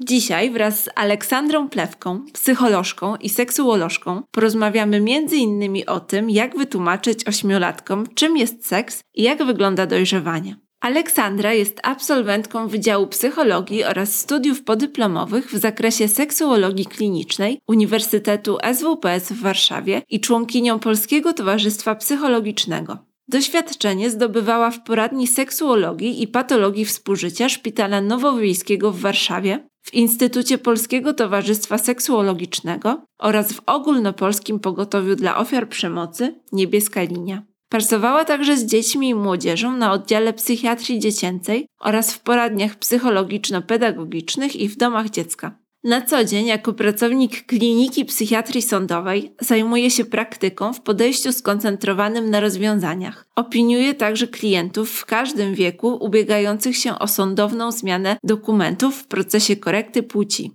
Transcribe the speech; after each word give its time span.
Dzisiaj 0.00 0.50
wraz 0.50 0.84
z 0.84 0.88
Aleksandrą 0.94 1.68
Plewką, 1.68 2.24
psycholożką 2.32 3.16
i 3.16 3.28
seksuolożką, 3.28 4.22
porozmawiamy 4.30 4.96
m.in. 4.96 5.82
o 5.86 6.00
tym, 6.00 6.30
jak 6.30 6.56
wytłumaczyć 6.58 7.28
ośmiolatkom, 7.28 8.06
czym 8.14 8.36
jest 8.36 8.66
seks 8.66 9.00
i 9.14 9.22
jak 9.22 9.44
wygląda 9.44 9.86
dojrzewanie. 9.86 10.56
Aleksandra 10.80 11.52
jest 11.52 11.80
absolwentką 11.82 12.68
Wydziału 12.68 13.06
Psychologii 13.06 13.84
oraz 13.84 14.14
studiów 14.14 14.64
podyplomowych 14.64 15.50
w 15.50 15.58
zakresie 15.58 16.08
seksuologii 16.08 16.86
klinicznej 16.86 17.58
Uniwersytetu 17.68 18.58
SWPS 18.74 19.32
w 19.32 19.40
Warszawie 19.40 20.02
i 20.08 20.20
członkinią 20.20 20.78
Polskiego 20.78 21.32
Towarzystwa 21.32 21.94
Psychologicznego. 21.94 22.98
Doświadczenie 23.28 24.10
zdobywała 24.10 24.70
w 24.70 24.82
poradni 24.82 25.26
seksuologii 25.26 26.22
i 26.22 26.28
patologii 26.28 26.84
współżycia 26.84 27.48
Szpitala 27.48 28.00
Nowowiejskiego 28.00 28.92
w 28.92 29.00
Warszawie, 29.00 29.68
w 29.88 29.94
Instytucie 29.94 30.58
Polskiego 30.58 31.14
Towarzystwa 31.14 31.78
Seksuologicznego 31.78 33.02
oraz 33.18 33.52
w 33.52 33.60
ogólnopolskim 33.66 34.60
pogotowiu 34.60 35.16
dla 35.16 35.36
ofiar 35.36 35.68
przemocy 35.68 36.40
Niebieska 36.52 37.02
Linia. 37.02 37.42
Pracowała 37.68 38.24
także 38.24 38.56
z 38.56 38.66
dziećmi 38.66 39.08
i 39.08 39.14
młodzieżą 39.14 39.76
na 39.76 39.92
oddziale 39.92 40.32
psychiatrii 40.32 40.98
dziecięcej 40.98 41.66
oraz 41.80 42.14
w 42.14 42.20
poradniach 42.20 42.76
psychologiczno-pedagogicznych 42.76 44.56
i 44.56 44.68
w 44.68 44.76
domach 44.76 45.10
dziecka. 45.10 45.58
Na 45.84 46.02
co 46.02 46.24
dzień, 46.24 46.46
jako 46.46 46.72
pracownik 46.72 47.46
kliniki 47.46 48.04
psychiatrii 48.04 48.62
sądowej, 48.62 49.34
zajmuje 49.40 49.90
się 49.90 50.04
praktyką 50.04 50.72
w 50.72 50.80
podejściu 50.80 51.32
skoncentrowanym 51.32 52.30
na 52.30 52.40
rozwiązaniach. 52.40 53.26
Opiniuje 53.36 53.94
także 53.94 54.26
klientów 54.26 54.90
w 54.90 55.06
każdym 55.06 55.54
wieku 55.54 55.98
ubiegających 56.00 56.76
się 56.76 56.98
o 56.98 57.08
sądowną 57.08 57.72
zmianę 57.72 58.16
dokumentów 58.24 58.94
w 58.94 59.06
procesie 59.06 59.56
korekty 59.56 60.02
płci. 60.02 60.52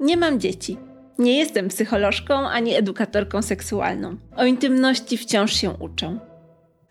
Nie 0.00 0.16
mam 0.16 0.40
dzieci. 0.40 0.76
Nie 1.18 1.38
jestem 1.38 1.68
psycholożką 1.68 2.34
ani 2.34 2.74
edukatorką 2.74 3.42
seksualną. 3.42 4.16
O 4.36 4.44
intymności 4.44 5.16
wciąż 5.16 5.52
się 5.52 5.70
uczę. 5.70 6.27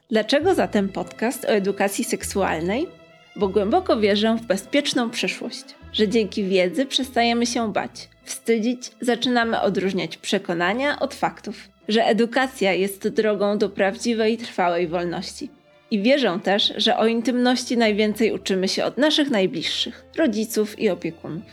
Dlaczego 0.09 0.55
zatem 0.55 0.89
podcast 0.89 1.45
o 1.45 1.47
edukacji 1.47 2.03
seksualnej? 2.03 2.87
Bo 3.35 3.47
głęboko 3.47 3.99
wierzę 3.99 4.35
w 4.35 4.45
bezpieczną 4.45 5.09
przyszłość, 5.09 5.63
że 5.93 6.07
dzięki 6.07 6.43
wiedzy 6.43 6.85
przestajemy 6.85 7.45
się 7.45 7.73
bać, 7.73 8.09
wstydzić, 8.23 8.91
zaczynamy 9.01 9.61
odróżniać 9.61 10.17
przekonania 10.17 10.99
od 10.99 11.13
faktów, 11.13 11.69
że 11.87 12.05
edukacja 12.05 12.73
jest 12.73 13.07
drogą 13.07 13.57
do 13.57 13.69
prawdziwej 13.69 14.37
trwałej 14.37 14.87
wolności. 14.87 15.49
I 15.91 16.01
wierzę 16.01 16.39
też, 16.43 16.73
że 16.77 16.97
o 16.97 17.07
intymności 17.07 17.77
najwięcej 17.77 18.31
uczymy 18.31 18.67
się 18.67 18.85
od 18.85 18.97
naszych 18.97 19.29
najbliższych, 19.29 20.05
rodziców 20.17 20.79
i 20.79 20.89
opiekunów. 20.89 21.43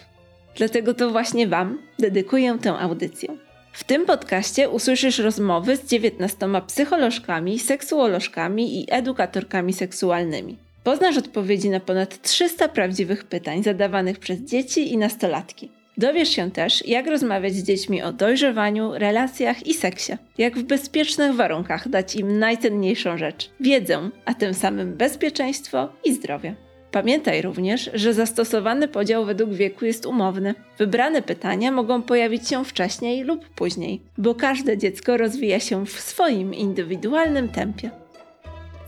Dlatego 0.56 0.94
to 0.94 1.10
właśnie 1.10 1.48
Wam 1.48 1.78
dedykuję 1.98 2.58
tę 2.62 2.78
audycję. 2.78 3.43
W 3.74 3.84
tym 3.84 4.06
podcaście 4.06 4.68
usłyszysz 4.68 5.18
rozmowy 5.18 5.76
z 5.76 5.84
19 5.84 6.48
psycholożkami, 6.66 7.58
seksuolożkami 7.58 8.80
i 8.80 8.86
edukatorkami 8.90 9.72
seksualnymi. 9.72 10.56
Poznasz 10.84 11.16
odpowiedzi 11.16 11.70
na 11.70 11.80
ponad 11.80 12.22
300 12.22 12.68
prawdziwych 12.68 13.24
pytań 13.24 13.62
zadawanych 13.62 14.18
przez 14.18 14.40
dzieci 14.40 14.92
i 14.92 14.98
nastolatki. 14.98 15.70
Dowiesz 15.96 16.28
się 16.28 16.50
też, 16.50 16.86
jak 16.86 17.06
rozmawiać 17.06 17.54
z 17.54 17.62
dziećmi 17.62 18.02
o 18.02 18.12
dojrzewaniu, 18.12 18.92
relacjach 18.94 19.66
i 19.66 19.74
seksie. 19.74 20.12
Jak 20.38 20.58
w 20.58 20.62
bezpiecznych 20.62 21.34
warunkach 21.34 21.88
dać 21.88 22.16
im 22.16 22.38
najcenniejszą 22.38 23.18
rzecz 23.18 23.50
wiedzę, 23.60 24.10
a 24.24 24.34
tym 24.34 24.54
samym 24.54 24.96
bezpieczeństwo 24.96 25.88
i 26.04 26.14
zdrowie. 26.14 26.54
Pamiętaj 26.94 27.42
również, 27.42 27.90
że 27.94 28.14
zastosowany 28.14 28.88
podział 28.88 29.24
według 29.24 29.52
wieku 29.52 29.84
jest 29.84 30.06
umowny. 30.06 30.54
Wybrane 30.78 31.22
pytania 31.22 31.72
mogą 31.72 32.02
pojawić 32.02 32.48
się 32.48 32.64
wcześniej 32.64 33.24
lub 33.24 33.48
później, 33.48 34.02
bo 34.18 34.34
każde 34.34 34.78
dziecko 34.78 35.16
rozwija 35.16 35.60
się 35.60 35.86
w 35.86 36.00
swoim 36.00 36.54
indywidualnym 36.54 37.48
tempie. 37.48 37.90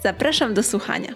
Zapraszam 0.03 0.55
do 0.55 0.63
słuchania. 0.63 1.15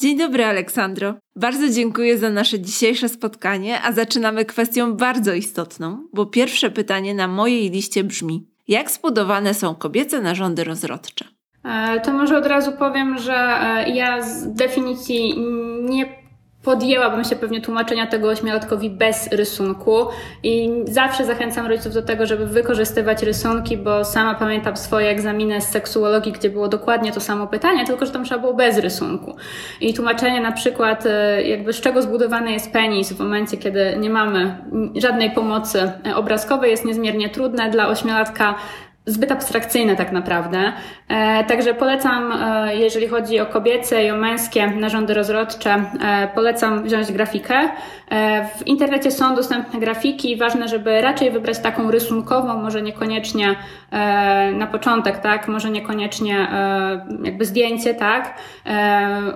Dzień 0.00 0.18
dobry, 0.18 0.44
Aleksandro. 0.44 1.14
Bardzo 1.36 1.68
dziękuję 1.68 2.18
za 2.18 2.30
nasze 2.30 2.60
dzisiejsze 2.60 3.08
spotkanie, 3.08 3.82
a 3.82 3.92
zaczynamy 3.92 4.44
kwestią 4.44 4.94
bardzo 4.94 5.34
istotną, 5.34 6.08
bo 6.12 6.26
pierwsze 6.26 6.70
pytanie 6.70 7.14
na 7.14 7.28
mojej 7.28 7.70
liście 7.70 8.04
brzmi: 8.04 8.47
jak 8.68 8.90
zbudowane 8.90 9.54
są 9.54 9.74
kobiece 9.74 10.20
narządy 10.20 10.64
rozrodcze? 10.64 11.24
E, 11.64 12.00
to 12.00 12.12
może 12.12 12.38
od 12.38 12.46
razu 12.46 12.72
powiem, 12.72 13.18
że 13.18 13.34
e, 13.34 13.90
ja 13.90 14.22
z 14.22 14.52
definicji 14.54 15.34
nie 15.80 16.27
podjęłabym 16.62 17.24
się 17.24 17.36
pewnie 17.36 17.60
tłumaczenia 17.60 18.06
tego 18.06 18.28
ośmiolatkowi 18.28 18.90
bez 18.90 19.32
rysunku 19.32 20.06
i 20.42 20.70
zawsze 20.84 21.24
zachęcam 21.24 21.66
rodziców 21.66 21.94
do 21.94 22.02
tego, 22.02 22.26
żeby 22.26 22.46
wykorzystywać 22.46 23.22
rysunki, 23.22 23.76
bo 23.76 24.04
sama 24.04 24.34
pamiętam 24.34 24.76
swoje 24.76 25.08
egzaminy 25.08 25.60
z 25.60 25.68
seksuologii, 25.68 26.32
gdzie 26.32 26.50
było 26.50 26.68
dokładnie 26.68 27.12
to 27.12 27.20
samo 27.20 27.46
pytanie, 27.46 27.86
tylko 27.86 28.06
że 28.06 28.12
tam 28.12 28.24
trzeba 28.24 28.40
było 28.40 28.54
bez 28.54 28.78
rysunku. 28.78 29.36
I 29.80 29.94
tłumaczenie 29.94 30.40
na 30.40 30.52
przykład 30.52 31.06
e, 31.06 31.42
jakby 31.42 31.72
z 31.72 31.80
czego 31.80 32.02
zbudowany 32.02 32.52
jest 32.52 32.72
penis 32.72 33.12
w 33.12 33.18
momencie, 33.18 33.56
kiedy 33.56 33.96
nie 33.98 34.10
mamy 34.10 34.56
żadnej 34.96 35.30
pomocy 35.30 35.92
obrazkowej 36.14 36.70
jest 36.70 36.84
niezmiernie 36.84 37.28
trudne 37.28 37.70
dla 37.70 37.88
ośmiolatka 37.88 38.54
zbyt 39.08 39.32
abstrakcyjne 39.32 39.96
tak 39.96 40.12
naprawdę. 40.12 40.72
E, 41.08 41.44
także 41.44 41.74
polecam, 41.74 42.32
e, 42.32 42.76
jeżeli 42.76 43.08
chodzi 43.08 43.40
o 43.40 43.46
kobiece 43.46 44.04
i 44.04 44.10
o 44.10 44.16
męskie 44.16 44.66
narządy 44.66 45.14
rozrodcze, 45.14 45.84
e, 46.00 46.28
polecam 46.34 46.82
wziąć 46.82 47.12
grafikę. 47.12 47.68
W 48.58 48.66
internecie 48.66 49.10
są 49.10 49.34
dostępne 49.34 49.80
grafiki. 49.80 50.36
Ważne, 50.36 50.68
żeby 50.68 51.00
raczej 51.00 51.30
wybrać 51.30 51.58
taką 51.58 51.90
rysunkową, 51.90 52.62
może 52.62 52.82
niekoniecznie 52.82 53.56
na 54.54 54.66
początek, 54.66 55.18
tak, 55.18 55.48
może 55.48 55.70
niekoniecznie 55.70 56.48
jakby 57.24 57.44
zdjęcie, 57.44 57.94
tak, 57.94 58.34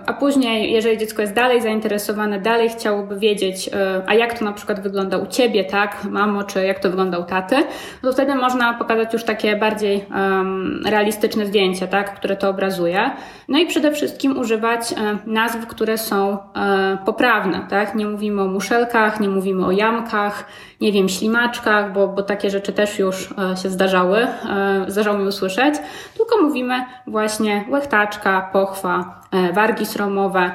a 0.06 0.12
później, 0.12 0.72
jeżeli 0.72 0.98
dziecko 0.98 1.22
jest 1.22 1.34
dalej 1.34 1.62
zainteresowane, 1.62 2.40
dalej 2.40 2.68
chciałoby 2.68 3.18
wiedzieć, 3.18 3.70
a 4.06 4.14
jak 4.14 4.38
to 4.38 4.44
na 4.44 4.52
przykład 4.52 4.80
wygląda 4.80 5.18
u 5.18 5.26
ciebie, 5.26 5.64
tak, 5.64 6.04
mamo, 6.04 6.44
czy 6.44 6.66
jak 6.66 6.78
to 6.78 6.90
wygląda 6.90 7.18
u 7.18 7.24
taty, 7.24 7.56
to 8.02 8.12
wtedy 8.12 8.34
można 8.34 8.74
pokazać 8.74 9.12
już 9.12 9.24
takie 9.24 9.56
bardziej 9.62 10.04
um, 10.14 10.82
realistyczne 10.86 11.46
zdjęcie, 11.46 11.88
tak, 11.88 12.14
które 12.14 12.36
to 12.36 12.48
obrazuje. 12.48 13.10
No 13.48 13.58
i 13.58 13.66
przede 13.66 13.92
wszystkim 13.92 14.38
używać 14.38 14.92
e, 14.92 14.96
nazw, 15.26 15.66
które 15.66 15.98
są 15.98 16.38
e, 16.38 16.98
poprawne, 17.04 17.66
tak? 17.70 17.94
Nie 17.94 18.06
mówimy 18.06 18.42
o 18.42 18.46
muszelkach, 18.46 19.20
nie 19.20 19.28
mówimy 19.28 19.66
o 19.66 19.70
jamkach, 19.70 20.46
nie 20.82 20.92
wiem, 20.92 21.08
ślimaczkach, 21.08 21.92
bo, 21.92 22.08
bo 22.08 22.22
takie 22.22 22.50
rzeczy 22.50 22.72
też 22.72 22.98
już 22.98 23.34
e, 23.52 23.56
się 23.56 23.68
zdarzały, 23.70 24.18
e, 24.18 24.84
zdarzało 24.88 25.18
mi 25.18 25.26
usłyszeć, 25.26 25.74
tylko 26.16 26.42
mówimy 26.42 26.84
właśnie 27.06 27.64
łechtaczka, 27.68 28.50
pochwa, 28.52 29.20
e, 29.32 29.52
wargi 29.52 29.86
sromowe. 29.86 30.50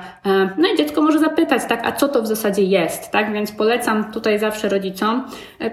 No 0.58 0.68
i 0.74 0.78
dziecko 0.78 1.02
może 1.02 1.20
zapytać, 1.20 1.62
tak, 1.70 1.88
a 1.88 1.92
co 1.92 2.08
to 2.08 2.22
w 2.22 2.28
zasadzie 2.28 2.64
jest, 2.64 3.12
tak? 3.12 3.34
Więc 3.34 3.52
polecam 3.52 4.12
tutaj 4.12 4.40
zawsze 4.40 4.70
rodzicom 4.70 5.26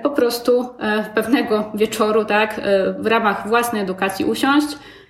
po 0.02 0.10
prostu 0.10 0.68
pewnego 1.14 1.70
wieczoru, 1.74 2.24
tak, 2.24 2.60
w 2.98 3.06
ramach 3.06 3.48
własnej 3.48 3.82
edukacji 3.82 4.24
usiąść, 4.24 4.66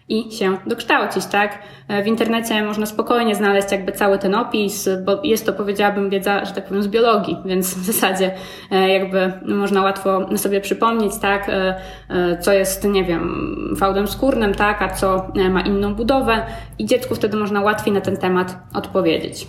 i 0.08 0.32
się 0.32 0.58
dokształcić, 0.66 1.26
tak? 1.26 1.58
E, 1.88 2.02
w 2.02 2.06
internecie 2.06 2.62
można 2.62 2.86
spokojnie 2.86 3.34
znaleźć 3.34 3.72
jakby 3.72 3.92
cały 3.92 4.18
ten 4.18 4.34
opis, 4.34 4.88
bo 5.04 5.20
jest 5.22 5.46
to, 5.46 5.52
powiedziałabym, 5.52 6.10
wiedza, 6.10 6.44
że 6.44 6.52
tak 6.52 6.66
powiem, 6.66 6.82
z 6.82 6.88
biologii, 6.88 7.36
więc 7.46 7.74
w 7.74 7.84
zasadzie 7.84 8.34
e, 8.70 8.88
jakby 8.88 9.32
można 9.46 9.82
łatwo 9.82 10.38
sobie 10.38 10.60
przypomnieć, 10.60 11.12
tak? 11.20 11.48
E, 11.48 12.38
co 12.40 12.52
jest, 12.52 12.84
nie 12.84 13.04
wiem, 13.04 13.74
fałdem 13.78 14.08
skórnym, 14.08 14.54
tak? 14.54 14.82
A 14.82 14.88
co 14.88 15.32
ma 15.50 15.60
inną 15.60 15.94
budowę 15.94 16.46
i 16.78 16.86
dziecku 16.86 17.14
wtedy 17.14 17.36
można 17.36 17.60
łatwiej 17.60 17.92
na 17.92 18.00
ten 18.00 18.16
temat 18.16 18.56
odpowiedzieć. 18.74 19.46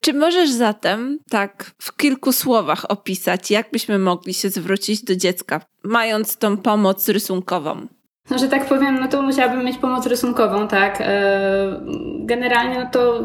Czy 0.00 0.12
możesz 0.12 0.50
zatem 0.50 1.18
tak 1.30 1.70
w 1.78 1.96
kilku 1.96 2.32
słowach 2.32 2.90
opisać, 2.90 3.50
jak 3.50 3.70
byśmy 3.72 3.98
mogli 3.98 4.34
się 4.34 4.50
zwrócić 4.50 5.04
do 5.04 5.16
dziecka, 5.16 5.60
mając 5.84 6.36
tą 6.36 6.56
pomoc 6.56 7.08
rysunkową? 7.08 7.86
No, 8.30 8.38
że 8.38 8.48
tak 8.48 8.68
powiem, 8.68 9.00
no 9.00 9.08
to 9.08 9.22
musiałabym 9.22 9.64
mieć 9.64 9.78
pomoc 9.78 10.06
rysunkową, 10.06 10.68
tak. 10.68 11.00
E, 11.00 11.06
generalnie, 12.20 12.84
no 12.84 12.90
to 12.90 13.20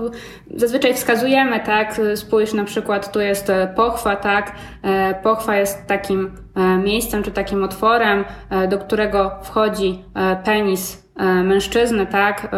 zazwyczaj 0.55 0.93
wskazujemy, 0.93 1.59
tak. 1.59 2.01
Spójrz 2.15 2.53
na 2.53 2.63
przykład, 2.63 3.11
tu 3.11 3.21
jest 3.21 3.49
e, 3.49 3.67
pochwa, 3.75 4.15
tak. 4.15 4.51
E, 4.83 5.13
pochwa 5.13 5.55
jest 5.55 5.87
takim 5.87 6.31
miejscem 6.83 7.23
czy 7.23 7.31
takim 7.31 7.63
otworem, 7.63 8.25
do 8.69 8.77
którego 8.77 9.31
wchodzi 9.43 10.03
penis 10.43 11.02
mężczyzny, 11.43 12.05
tak, 12.05 12.45
e, 12.45 12.49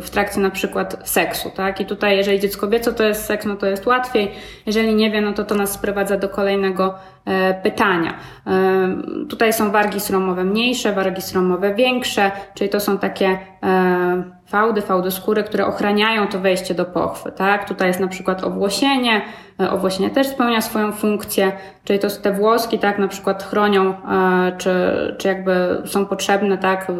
w 0.00 0.10
trakcie 0.10 0.40
na 0.40 0.50
przykład 0.50 1.08
seksu, 1.08 1.50
tak, 1.56 1.80
i 1.80 1.86
tutaj 1.86 2.16
jeżeli 2.16 2.40
dziecko 2.40 2.68
wie, 2.68 2.80
co 2.80 2.92
to 2.92 3.04
jest 3.04 3.24
seks, 3.24 3.46
no 3.46 3.56
to 3.56 3.66
jest 3.66 3.86
łatwiej, 3.86 4.30
jeżeli 4.66 4.94
nie 4.94 5.10
wie, 5.10 5.20
no 5.20 5.32
to 5.32 5.44
to 5.44 5.54
nas 5.54 5.72
sprowadza 5.72 6.16
do 6.16 6.28
kolejnego 6.28 6.94
e, 7.24 7.54
pytania. 7.54 8.14
Tutaj 9.28 9.52
są 9.52 9.70
wargi 9.70 10.00
sromowe 10.00 10.44
mniejsze, 10.44 10.92
wargi 10.92 11.22
sromowe 11.22 11.74
większe, 11.74 12.30
czyli 12.54 12.70
to 12.70 12.80
są 12.80 12.98
takie 12.98 13.38
fałdy, 14.46 14.82
fałdy 14.82 15.10
skóry, 15.10 15.44
które 15.44 15.66
ochraniają 15.66 16.28
to 16.28 16.38
wejście 16.38 16.74
do 16.74 16.84
pochwy, 16.84 17.32
tak? 17.32 17.68
Tutaj 17.68 17.88
jest 17.88 18.00
na 18.00 18.08
przykład 18.08 18.44
owłosienie, 18.44 19.22
e, 19.60 19.70
owłosienie 19.70 20.10
też 20.10 20.26
spełnia 20.26 20.60
swoją 20.60 20.92
funkcję, 20.92 21.52
czyli 21.84 21.98
to 21.98 22.08
te 22.22 22.32
włoski, 22.32 22.78
tak, 22.78 22.98
na 22.98 23.08
przykład 23.08 23.42
chronią, 23.42 23.90
e, 23.90 24.52
czy, 24.58 24.70
czy 25.18 25.28
jakby 25.28 25.82
są 25.84 26.06
potrzebne, 26.06 26.58
tak? 26.58 26.92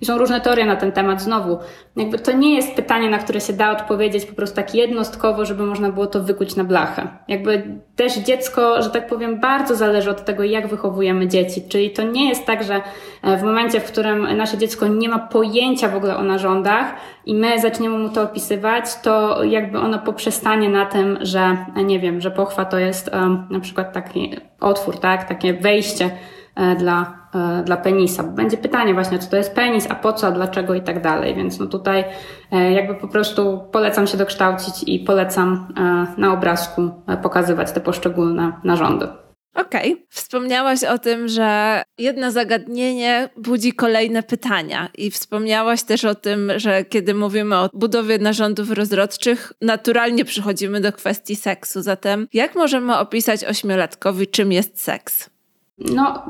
I 0.00 0.06
są 0.06 0.18
różne 0.18 0.40
teorie 0.40 0.64
na 0.64 0.76
ten 0.76 0.92
temat 0.92 1.22
znowu. 1.22 1.58
Jakby 1.96 2.18
to 2.18 2.32
nie 2.32 2.56
jest 2.56 2.74
pytanie, 2.74 3.10
na 3.10 3.18
które 3.18 3.40
się 3.40 3.52
da 3.52 3.70
odpowiedzieć 3.70 4.24
po 4.24 4.34
prostu 4.34 4.56
tak 4.56 4.74
jednostkowo, 4.74 5.44
żeby 5.44 5.66
można 5.66 5.92
było 5.92 6.06
to 6.06 6.22
wykuć 6.22 6.56
na 6.56 6.64
blachę. 6.64 7.08
Jakby 7.28 7.80
też 7.96 8.18
dziecko, 8.18 8.82
że 8.82 8.90
tak 8.90 9.06
powiem, 9.06 9.40
bardzo 9.40 9.76
zależy 9.76 10.10
od 10.10 10.24
tego, 10.24 10.44
jak 10.44 10.68
wychowujemy 10.68 11.28
dzieci, 11.28 11.62
czyli 11.68 11.90
to 11.90 12.02
nie 12.02 12.28
jest 12.28 12.46
tak, 12.46 12.64
że 12.64 12.80
e, 13.22 13.36
w 13.36 13.42
momencie, 13.42 13.80
w 13.80 13.84
którym 13.84 14.36
nasze 14.36 14.58
dziecko 14.58 14.86
nie 14.86 15.08
ma 15.08 15.18
pojęcia 15.18 15.88
w 15.88 15.96
ogóle 15.96 16.16
o 16.16 16.22
narządach, 16.22 16.94
i 17.26 17.34
my 17.34 17.60
zaczniemy 17.60 17.98
mu 17.98 18.08
to 18.08 18.22
opisywać, 18.22 19.00
to 19.02 19.44
jakby 19.44 19.78
ono 19.78 19.98
poprzestanie 19.98 20.68
na 20.68 20.86
tym, 20.86 21.18
że 21.20 21.56
nie 21.84 22.00
wiem, 22.00 22.05
że 22.18 22.30
pochwa 22.30 22.64
to 22.64 22.78
jest 22.78 23.10
na 23.50 23.60
przykład 23.60 23.92
taki 23.92 24.36
otwór, 24.60 24.98
tak, 24.98 25.28
takie 25.28 25.54
wejście 25.54 26.10
e, 26.54 26.76
dla, 26.76 27.28
e, 27.34 27.62
dla 27.62 27.76
penisa. 27.76 28.22
Będzie 28.22 28.56
pytanie 28.56 28.94
właśnie, 28.94 29.18
co 29.18 29.30
to 29.30 29.36
jest 29.36 29.54
penis, 29.54 29.90
a 29.90 29.94
po 29.94 30.12
co, 30.12 30.26
a 30.26 30.30
dlaczego 30.30 30.74
i 30.74 30.82
tak 30.82 31.02
dalej. 31.02 31.34
Więc 31.34 31.58
no 31.58 31.66
tutaj 31.66 32.04
e, 32.52 32.72
jakby 32.72 32.94
po 32.94 33.08
prostu 33.08 33.60
polecam 33.72 34.06
się 34.06 34.18
dokształcić 34.18 34.82
i 34.86 34.98
polecam 34.98 35.68
na 36.16 36.32
obrazku 36.32 36.90
pokazywać 37.22 37.72
te 37.72 37.80
poszczególne 37.80 38.52
narządy. 38.64 39.08
Okej. 39.56 39.92
Okay. 39.92 40.06
Wspomniałaś 40.10 40.84
o 40.84 40.98
tym, 40.98 41.28
że 41.28 41.82
jedno 41.98 42.30
zagadnienie 42.30 43.28
budzi 43.36 43.72
kolejne 43.72 44.22
pytania. 44.22 44.88
I 44.98 45.10
wspomniałaś 45.10 45.82
też 45.82 46.04
o 46.04 46.14
tym, 46.14 46.52
że 46.56 46.84
kiedy 46.84 47.14
mówimy 47.14 47.56
o 47.56 47.68
budowie 47.72 48.18
narządów 48.18 48.70
rozrodczych, 48.70 49.52
naturalnie 49.60 50.24
przychodzimy 50.24 50.80
do 50.80 50.92
kwestii 50.92 51.36
seksu. 51.36 51.82
Zatem, 51.82 52.28
jak 52.32 52.54
możemy 52.54 52.98
opisać 52.98 53.44
ośmiolatkowi, 53.44 54.26
czym 54.26 54.52
jest 54.52 54.82
seks? 54.82 55.30
No, 55.78 56.22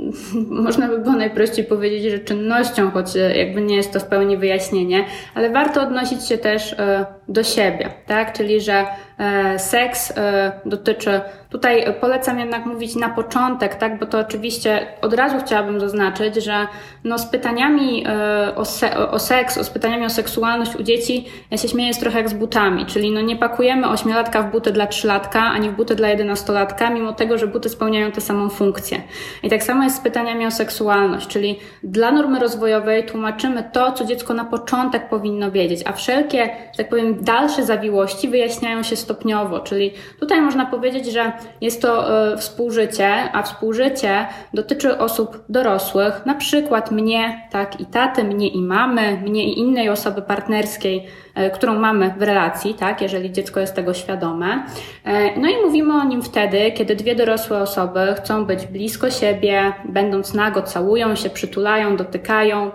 można 0.66 0.88
by 0.88 0.98
było 0.98 1.16
najprościej 1.16 1.64
powiedzieć, 1.64 2.12
że 2.12 2.18
czynnością, 2.18 2.90
choć 2.90 3.06
jakby 3.36 3.62
nie 3.62 3.76
jest 3.76 3.92
to 3.92 4.00
w 4.00 4.04
pełni 4.04 4.36
wyjaśnienie, 4.36 5.04
ale 5.34 5.50
warto 5.50 5.82
odnosić 5.82 6.28
się 6.28 6.38
też 6.38 6.72
e, 6.72 7.06
do 7.28 7.42
siebie, 7.42 7.90
tak? 8.06 8.32
Czyli, 8.32 8.60
że 8.60 8.86
e, 9.18 9.58
seks 9.58 10.12
e, 10.16 10.52
dotyczy 10.66 11.20
Tutaj 11.50 11.94
polecam 12.00 12.38
jednak 12.38 12.66
mówić 12.66 12.96
na 12.96 13.08
początek, 13.08 13.74
tak, 13.74 13.98
bo 13.98 14.06
to 14.06 14.18
oczywiście 14.18 14.86
od 15.02 15.14
razu 15.14 15.36
chciałabym 15.44 15.80
zaznaczyć, 15.80 16.34
że 16.34 16.66
no 17.04 17.18
z 17.18 17.26
pytaniami 17.26 18.04
e, 18.06 18.54
o, 18.56 18.64
se 18.64 19.10
o 19.10 19.18
seks, 19.18 19.60
z 19.60 19.70
pytaniami 19.70 20.06
o 20.06 20.10
seksualność 20.10 20.76
u 20.76 20.82
dzieci, 20.82 21.26
ja 21.50 21.58
się 21.58 21.68
śmieję, 21.68 21.88
jest 21.88 22.00
trochę 22.00 22.18
jak 22.18 22.28
z 22.28 22.34
butami, 22.34 22.86
czyli 22.86 23.10
no 23.10 23.20
nie 23.20 23.36
pakujemy 23.36 23.88
ośmiolatka 23.88 24.42
w 24.42 24.50
buty 24.50 24.72
dla 24.72 24.86
trzylatka, 24.86 25.40
ani 25.42 25.70
w 25.70 25.72
buty 25.72 25.94
dla 25.94 26.08
jedenastolatka, 26.08 26.90
mimo 26.90 27.12
tego, 27.12 27.38
że 27.38 27.46
buty 27.46 27.68
spełniają 27.68 28.12
tę 28.12 28.20
samą 28.20 28.48
funkcję. 28.48 29.02
I 29.42 29.50
tak 29.50 29.62
samo 29.62 29.84
jest 29.84 29.96
z 29.96 30.00
pytaniami 30.00 30.46
o 30.46 30.50
seksualność, 30.50 31.26
czyli 31.26 31.58
dla 31.82 32.12
normy 32.12 32.38
rozwojowej 32.38 33.06
tłumaczymy 33.06 33.70
to, 33.72 33.92
co 33.92 34.04
dziecko 34.04 34.34
na 34.34 34.44
początek 34.44 35.08
powinno 35.08 35.50
wiedzieć, 35.50 35.80
a 35.84 35.92
wszelkie, 35.92 36.50
tak 36.76 36.88
powiem, 36.88 37.24
dalsze 37.24 37.64
zawiłości 37.64 38.28
wyjaśniają 38.28 38.82
się 38.82 38.96
stopniowo, 38.96 39.60
czyli 39.60 39.90
tutaj 40.20 40.40
można 40.40 40.66
powiedzieć, 40.66 41.06
że 41.06 41.32
jest 41.60 41.82
to 41.82 42.22
e, 42.32 42.36
współżycie, 42.36 43.32
a 43.32 43.42
współżycie 43.42 44.26
dotyczy 44.54 44.98
osób 44.98 45.44
dorosłych, 45.48 46.26
na 46.26 46.34
przykład 46.34 46.90
mnie, 46.90 47.48
tak 47.50 47.80
i 47.80 47.86
taty, 47.86 48.24
mnie 48.24 48.48
i 48.48 48.62
mamy, 48.62 49.16
mnie 49.16 49.44
i 49.44 49.58
innej 49.58 49.88
osoby 49.88 50.22
partnerskiej, 50.22 51.06
e, 51.34 51.50
którą 51.50 51.78
mamy 51.78 52.14
w 52.18 52.22
relacji, 52.22 52.74
tak, 52.74 53.02
jeżeli 53.02 53.32
dziecko 53.32 53.60
jest 53.60 53.74
tego 53.74 53.94
świadome. 53.94 54.64
E, 55.04 55.40
no 55.40 55.48
i 55.48 55.56
mówimy 55.64 55.94
o 55.94 56.04
nim 56.04 56.22
wtedy, 56.22 56.72
kiedy 56.72 56.96
dwie 56.96 57.14
dorosłe 57.14 57.58
osoby 57.58 58.14
chcą 58.16 58.44
być 58.44 58.66
blisko 58.66 59.10
siebie, 59.10 59.72
będąc 59.84 60.34
nago, 60.34 60.62
całują 60.62 61.16
się, 61.16 61.30
przytulają, 61.30 61.96
dotykają 61.96 62.70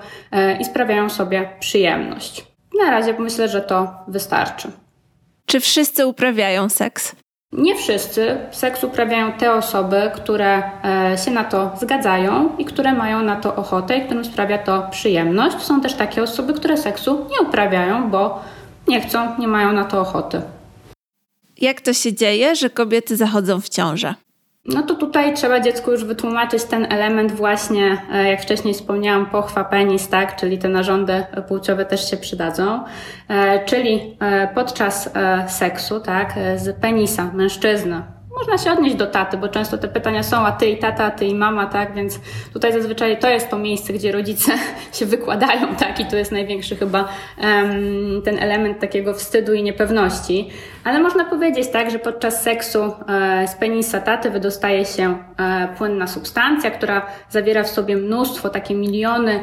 i 0.60 0.66
sprawiają 0.66 1.10
sobie 1.10 1.50
przyjemność. 1.60 2.46
Na 2.80 2.92
razie 2.92 3.16
myślę, 3.20 3.50
że 3.50 3.62
to 3.62 3.96
wystarczy. 4.08 4.72
Czy 5.46 5.60
wszyscy 5.60 6.08
uprawiają 6.08 6.70
seks? 6.70 7.16
Nie 7.58 7.76
wszyscy 7.76 8.38
seks 8.52 8.84
uprawiają 8.84 9.32
te 9.32 9.54
osoby, 9.54 10.12
które 10.16 10.64
e, 10.84 11.18
się 11.18 11.32
na 11.32 11.44
to 11.44 11.72
zgadzają 11.82 12.58
i 12.58 12.66
które 12.66 12.94
mają 12.94 13.24
na 13.24 13.36
to 13.36 13.56
ochotę 13.56 13.98
i 13.98 14.06
którym 14.06 14.26
sprawia 14.26 14.58
to 14.58 14.88
przyjemność. 14.92 15.58
Są 15.58 15.82
też 15.82 15.94
takie 15.94 16.24
osoby, 16.24 16.54
które 16.54 16.78
seksu 16.78 17.28
nie 17.32 17.48
uprawiają, 17.48 18.10
bo 18.10 18.42
nie 18.88 19.02
chcą, 19.02 19.40
nie 19.40 19.48
mają 19.48 19.72
na 19.72 19.84
to 19.86 20.02
ochoty. 20.02 20.42
Jak 21.62 21.82
to 21.82 21.94
się 21.94 22.14
dzieje, 22.14 22.56
że 22.56 22.70
kobiety 22.70 23.16
zachodzą 23.18 23.62
w 23.62 23.70
ciążę? 23.70 24.16
No 24.66 24.84
to 24.84 24.96
tutaj 24.96 25.34
trzeba 25.34 25.60
dziecku 25.60 25.92
już 25.92 26.04
wytłumaczyć 26.04 26.64
ten 26.64 26.94
element 26.94 27.32
właśnie, 27.32 27.98
e, 28.14 28.30
jak 28.30 28.42
wcześniej 28.42 28.74
wspomniałam, 28.74 29.26
pochwa 29.26 29.64
penis, 29.64 30.08
tak, 30.10 30.36
czyli 30.36 30.58
te 30.58 30.70
narządy 30.70 31.26
płciowe 31.48 31.86
też 31.86 32.10
się 32.10 32.18
przydadzą, 32.18 32.84
e, 33.28 33.66
czyli 33.66 34.18
e, 34.20 34.48
podczas 34.56 35.10
seksu, 35.48 36.00
tak, 36.00 36.34
z 36.56 36.80
penisa 36.80 37.32
mężczyzny 37.34 38.15
można 38.40 38.58
się 38.58 38.72
odnieść 38.72 38.96
do 38.96 39.08
taty, 39.08 39.38
bo 39.38 39.48
często 39.48 39.78
te 39.78 39.88
pytania 39.88 40.24
są, 40.24 40.38
a 40.38 40.52
ty 40.52 40.66
i 40.66 40.78
tata, 40.78 41.04
a 41.04 41.12
ty 41.12 41.26
i 41.26 41.36
mama, 41.36 41.66
tak? 41.66 41.94
Więc 41.94 42.20
tutaj 42.54 42.74
zazwyczaj 42.74 43.20
to 43.20 43.30
jest 43.30 43.50
to 43.50 43.58
miejsce, 43.58 43.94
gdzie 43.94 44.12
rodzice 44.12 44.52
się 44.98 45.06
wykładają, 45.06 45.76
tak? 45.76 46.00
I 46.00 46.06
to 46.06 46.16
jest 46.16 46.32
największy 46.32 46.76
chyba 46.76 47.08
um, 47.44 48.22
ten 48.26 48.40
element 48.40 48.80
takiego 48.80 49.14
wstydu 49.14 49.54
i 49.54 49.64
niepewności. 49.64 50.50
Ale 50.84 51.00
można 51.00 51.26
powiedzieć, 51.26 51.68
tak, 51.68 51.92
że 51.92 52.00
podczas 52.00 52.44
seksu 52.44 52.80
e, 52.80 53.48
z 53.48 53.56
penisa 53.56 54.02
taty 54.02 54.30
wydostaje 54.30 54.86
się 54.86 55.18
e, 55.40 55.68
płynna 55.78 56.08
substancja, 56.08 56.72
która 56.72 57.06
zawiera 57.30 57.64
w 57.64 57.68
sobie 57.68 57.96
mnóstwo, 57.98 58.50
takie 58.50 58.76
miliony 58.76 59.40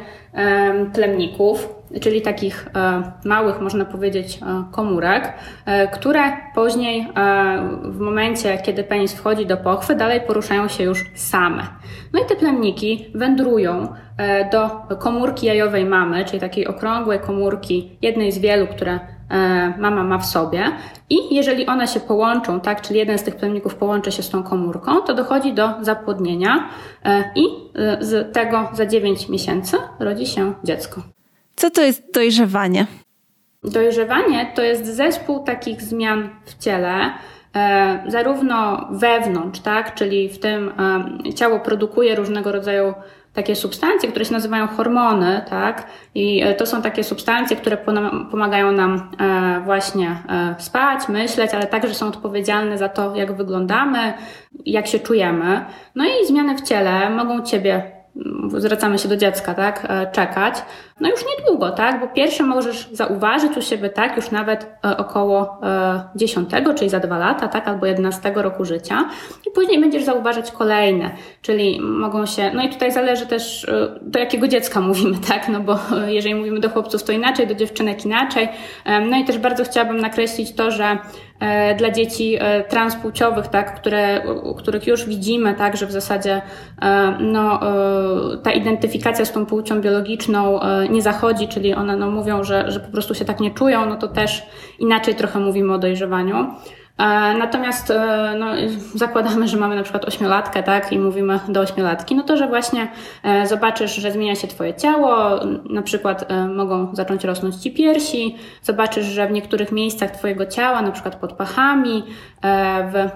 plemników 0.93 1.82
czyli 2.00 2.23
takich 2.23 2.69
e, 2.75 3.02
małych, 3.25 3.61
można 3.61 3.84
powiedzieć, 3.84 4.38
e, 4.43 4.64
komórek, 4.73 5.32
e, 5.67 5.88
które 5.88 6.20
później 6.55 7.08
w 7.84 7.99
momencie, 7.99 8.58
kiedy 8.58 8.84
penis 8.84 9.14
wchodzi 9.14 9.46
do 9.46 9.56
pochwy, 9.56 9.94
dalej 9.94 10.20
poruszają 10.20 10.69
się 10.69 10.84
już 10.84 11.11
same. 11.14 11.67
No 12.12 12.23
i 12.23 12.26
te 12.26 12.37
plemniki 12.37 13.06
wędrują 13.14 13.88
do 14.52 14.71
komórki 14.97 15.47
jajowej 15.47 15.85
mamy, 15.85 16.25
czyli 16.25 16.40
takiej 16.40 16.66
okrągłej 16.66 17.18
komórki, 17.18 17.99
jednej 18.02 18.33
z 18.33 18.38
wielu, 18.38 18.66
które 18.66 19.00
mama 19.78 20.04
ma 20.04 20.18
w 20.18 20.26
sobie. 20.26 20.64
I 21.10 21.34
jeżeli 21.34 21.66
one 21.66 21.88
się 21.88 22.00
połączą, 22.00 22.60
tak, 22.60 22.80
czyli 22.80 22.98
jeden 22.98 23.18
z 23.18 23.22
tych 23.22 23.36
plemników 23.36 23.74
połączy 23.74 24.12
się 24.12 24.22
z 24.22 24.30
tą 24.30 24.42
komórką, 24.42 25.00
to 25.00 25.14
dochodzi 25.14 25.52
do 25.52 25.68
zapłodnienia 25.80 26.68
i 27.36 27.44
z 28.00 28.34
tego 28.34 28.68
za 28.72 28.86
9 28.86 29.28
miesięcy 29.28 29.76
rodzi 29.98 30.26
się 30.26 30.54
dziecko. 30.64 31.02
Co 31.56 31.70
to 31.70 31.82
jest 31.82 32.02
dojrzewanie? 32.14 32.86
Dojrzewanie 33.64 34.52
to 34.54 34.62
jest 34.62 34.86
zespół 34.86 35.44
takich 35.44 35.82
zmian 35.82 36.28
w 36.44 36.58
ciele, 36.58 37.12
e, 37.56 38.04
zarówno 38.08 38.88
wewnątrz, 38.90 39.60
tak, 39.60 39.94
czyli 39.94 40.28
w 40.28 40.38
tym 40.38 40.72
e, 41.28 41.34
ciało 41.34 41.60
produkuje 41.60 42.16
różnego 42.16 42.52
rodzaju 42.52 42.94
takie 43.32 43.56
substancje, 43.56 44.08
które 44.08 44.24
się 44.24 44.32
nazywają 44.32 44.66
hormony, 44.66 45.44
tak? 45.50 45.86
I 46.14 46.42
e, 46.42 46.54
to 46.54 46.66
są 46.66 46.82
takie 46.82 47.04
substancje, 47.04 47.56
które 47.56 47.76
pomagają 48.30 48.72
nam 48.72 49.10
właśnie 49.64 50.16
spać, 50.58 51.08
myśleć, 51.08 51.54
ale 51.54 51.66
także 51.66 51.94
są 51.94 52.06
odpowiedzialne 52.08 52.78
za 52.78 52.88
to, 52.88 53.16
jak 53.16 53.36
wyglądamy, 53.36 54.12
jak 54.66 54.86
się 54.86 54.98
czujemy. 54.98 55.64
No 55.94 56.04
i 56.04 56.26
zmiany 56.26 56.58
w 56.58 56.62
ciele 56.62 57.10
mogą 57.10 57.42
Ciebie 57.42 58.01
zwracamy 58.57 58.99
się 58.99 59.09
do 59.09 59.16
dziecka, 59.16 59.54
tak, 59.54 59.87
e, 59.88 60.12
czekać, 60.12 60.54
no 61.00 61.09
już 61.09 61.21
niedługo, 61.38 61.71
tak, 61.71 62.00
bo 62.00 62.09
pierwsze 62.09 62.45
możesz 62.45 62.88
zauważyć 62.92 63.57
u 63.57 63.62
siebie, 63.62 63.90
tak, 63.90 64.16
już 64.16 64.31
nawet 64.31 64.66
e, 64.85 64.97
około 64.97 65.61
10, 66.16 66.54
e, 66.54 66.75
czyli 66.75 66.90
za 66.90 67.00
dwa 67.00 67.19
lata, 67.19 67.49
tak, 67.49 67.69
albo 67.69 67.87
11 67.87 68.33
roku 68.35 68.64
życia. 68.64 69.09
I 69.47 69.50
później 69.50 69.81
będziesz 69.81 70.04
zauważać 70.04 70.50
kolejne, 70.50 71.11
czyli 71.42 71.81
mogą 71.81 72.26
się, 72.26 72.50
no 72.54 72.62
i 72.62 72.69
tutaj 72.69 72.92
zależy 72.92 73.26
też 73.26 73.66
do 74.02 74.19
jakiego 74.19 74.49
dziecka 74.49 74.81
mówimy, 74.90 75.16
tak, 75.28 75.49
no 75.49 75.61
bo 75.61 75.78
jeżeli 76.07 76.35
mówimy 76.35 76.61
do 76.61 76.71
chłopców 76.71 77.02
to 77.02 77.12
inaczej, 77.12 77.47
do 77.47 77.54
dziewczynek 77.54 78.04
inaczej, 78.04 78.49
no 79.11 79.16
i 79.16 79.25
też 79.25 79.38
bardzo 79.38 79.64
chciałabym 79.64 80.00
nakreślić 80.00 80.52
to, 80.54 80.71
że 80.71 80.99
dla 81.78 81.90
dzieci 81.90 82.38
transpłciowych, 82.68 83.49
tak, 83.49 83.80
które, 83.80 84.22
których 84.58 84.87
już 84.87 85.06
widzimy, 85.06 85.54
tak, 85.54 85.76
że 85.76 85.87
w 85.87 85.92
zasadzie 85.92 86.42
no, 87.20 87.61
ta 88.42 88.52
identyfikacja 88.52 89.25
z 89.25 89.32
tą 89.32 89.46
płcią 89.46 89.80
biologiczną 89.80 90.61
nie 90.90 91.02
zachodzi, 91.02 91.49
czyli 91.49 91.75
one 91.75 91.96
no, 91.96 92.11
mówią, 92.11 92.44
że, 92.44 92.70
że 92.70 92.80
po 92.80 92.92
prostu 92.92 93.14
się 93.14 93.25
tak 93.25 93.40
nie 93.40 93.50
czują, 93.50 93.87
no 93.87 93.96
to 93.96 94.08
też 94.08 94.42
inaczej 94.78 95.14
trochę 95.14 95.40
mówimy 95.40 95.75
o 95.75 95.78
dojrzewaniu. 95.78 96.46
E, 96.99 97.34
natomiast 97.38 97.90
e, 97.90 98.34
no, 98.38 98.46
zakładamy, 98.94 99.49
że 99.49 99.56
mamy 99.56 99.76
na 99.76 99.82
przykład 99.82 100.04
ośmiolatkę, 100.04 100.62
tak, 100.62 100.92
i 100.92 100.99
mówimy 100.99 101.40
do 101.49 101.61
ośmiolatki, 101.61 102.14
no 102.14 102.22
to, 102.22 102.37
że 102.37 102.49
właśnie 102.49 102.88
e, 103.22 103.46
zobaczysz, 103.46 103.94
że 103.94 104.12
zmienia 104.12 104.34
się 104.34 104.49
Twoje 104.49 104.75
ciało, 104.75 105.40
na 105.70 105.82
przykład 105.82 106.28
mogą 106.54 106.94
zacząć 106.94 107.25
rosnąć 107.25 107.56
Ci 107.56 107.70
piersi, 107.70 108.37
zobaczysz, 108.62 109.06
że 109.06 109.26
w 109.26 109.32
niektórych 109.32 109.72
miejscach 109.72 110.11
Twojego 110.11 110.46
ciała, 110.46 110.82
na 110.82 110.90
przykład 110.90 111.16
pod 111.16 111.32
pachami, 111.32 112.04
w 112.92 113.08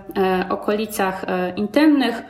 okolicach 0.52 1.24
intymnych, 1.56 2.22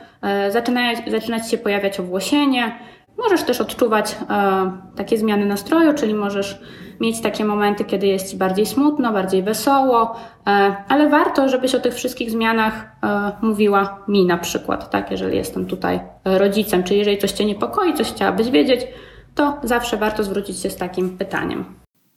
zaczyna, 0.49 0.81
zaczyna 1.07 1.39
Ci 1.39 1.49
się 1.49 1.57
pojawiać 1.57 1.99
owłosienie, 1.99 2.79
Możesz 3.17 3.43
też 3.43 3.61
odczuwać 3.61 4.15
e, 4.29 4.71
takie 4.95 5.17
zmiany 5.17 5.45
nastroju, 5.45 5.93
czyli 5.93 6.13
możesz 6.13 6.61
mieć 6.99 7.21
takie 7.21 7.45
momenty, 7.45 7.85
kiedy 7.85 8.07
jest 8.07 8.31
Ci 8.31 8.37
bardziej 8.37 8.65
smutno, 8.65 9.13
bardziej 9.13 9.43
wesoło, 9.43 10.15
e, 10.47 10.75
ale 10.87 11.09
warto, 11.09 11.49
żebyś 11.49 11.75
o 11.75 11.79
tych 11.79 11.93
wszystkich 11.93 12.31
zmianach 12.31 12.85
e, 13.03 13.31
mówiła 13.41 14.03
mi 14.07 14.25
na 14.25 14.37
przykład, 14.37 14.89
tak, 14.89 15.11
jeżeli 15.11 15.37
jestem 15.37 15.65
tutaj 15.65 15.99
rodzicem, 16.25 16.83
czy 16.83 16.95
jeżeli 16.95 17.17
coś 17.17 17.31
Cię 17.31 17.45
niepokoi, 17.45 17.93
coś 17.93 18.11
chciałabyś 18.11 18.49
wiedzieć, 18.49 18.87
to 19.35 19.59
zawsze 19.63 19.97
warto 19.97 20.23
zwrócić 20.23 20.59
się 20.59 20.69
z 20.69 20.75
takim 20.75 21.17
pytaniem. 21.17 21.65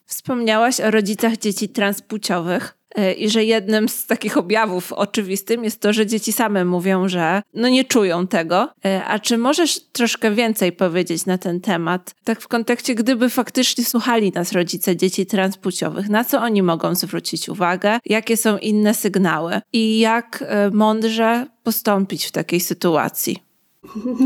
Wspomniałaś 0.07 0.80
o 0.80 0.90
rodzicach 0.90 1.37
dzieci 1.37 1.69
transpłciowych. 1.69 2.79
E, 2.94 3.12
I 3.12 3.30
że 3.30 3.44
jednym 3.44 3.88
z 3.88 4.06
takich 4.06 4.37
objawów 4.37 4.92
oczywistym 4.92 5.64
jest 5.64 5.80
to, 5.80 5.92
że 5.92 6.06
dzieci 6.06 6.32
same 6.32 6.64
mówią, 6.64 7.09
że 7.09 7.42
no 7.54 7.68
nie 7.68 7.85
czują 7.85 8.26
tego. 8.26 8.68
E, 8.85 9.04
a 9.04 9.18
czy 9.18 9.38
możesz 9.38 9.80
troszkę 9.92 10.30
więcej 10.30 10.73
powiedzieć 10.73 11.26
na 11.26 11.38
ten 11.38 11.61
temat? 11.61 12.14
Tak 12.25 12.40
w 12.40 12.49
kontekście, 12.49 12.94
gdyby 12.94 13.30
faktycznie 13.30 13.85
słuchali 13.85 14.32
nas 14.32 14.52
rodzice 14.52 14.97
dzieci 14.97 15.26
transpłciowych, 15.26 16.09
na 16.09 16.25
co 16.25 16.40
oni 16.40 16.62
mogą 16.62 16.94
zwrócić 16.94 17.49
uwagę? 17.49 17.99
Jakie 18.06 18.37
są 18.37 18.59
inne 18.59 18.94
sygnały? 18.94 19.61
I 19.73 19.99
jak 19.99 20.44
e, 20.47 20.70
mądrze 20.70 21.47
postąpić 21.62 22.26
w 22.26 22.32
takiej 22.32 22.61
sytuacji? 22.61 23.50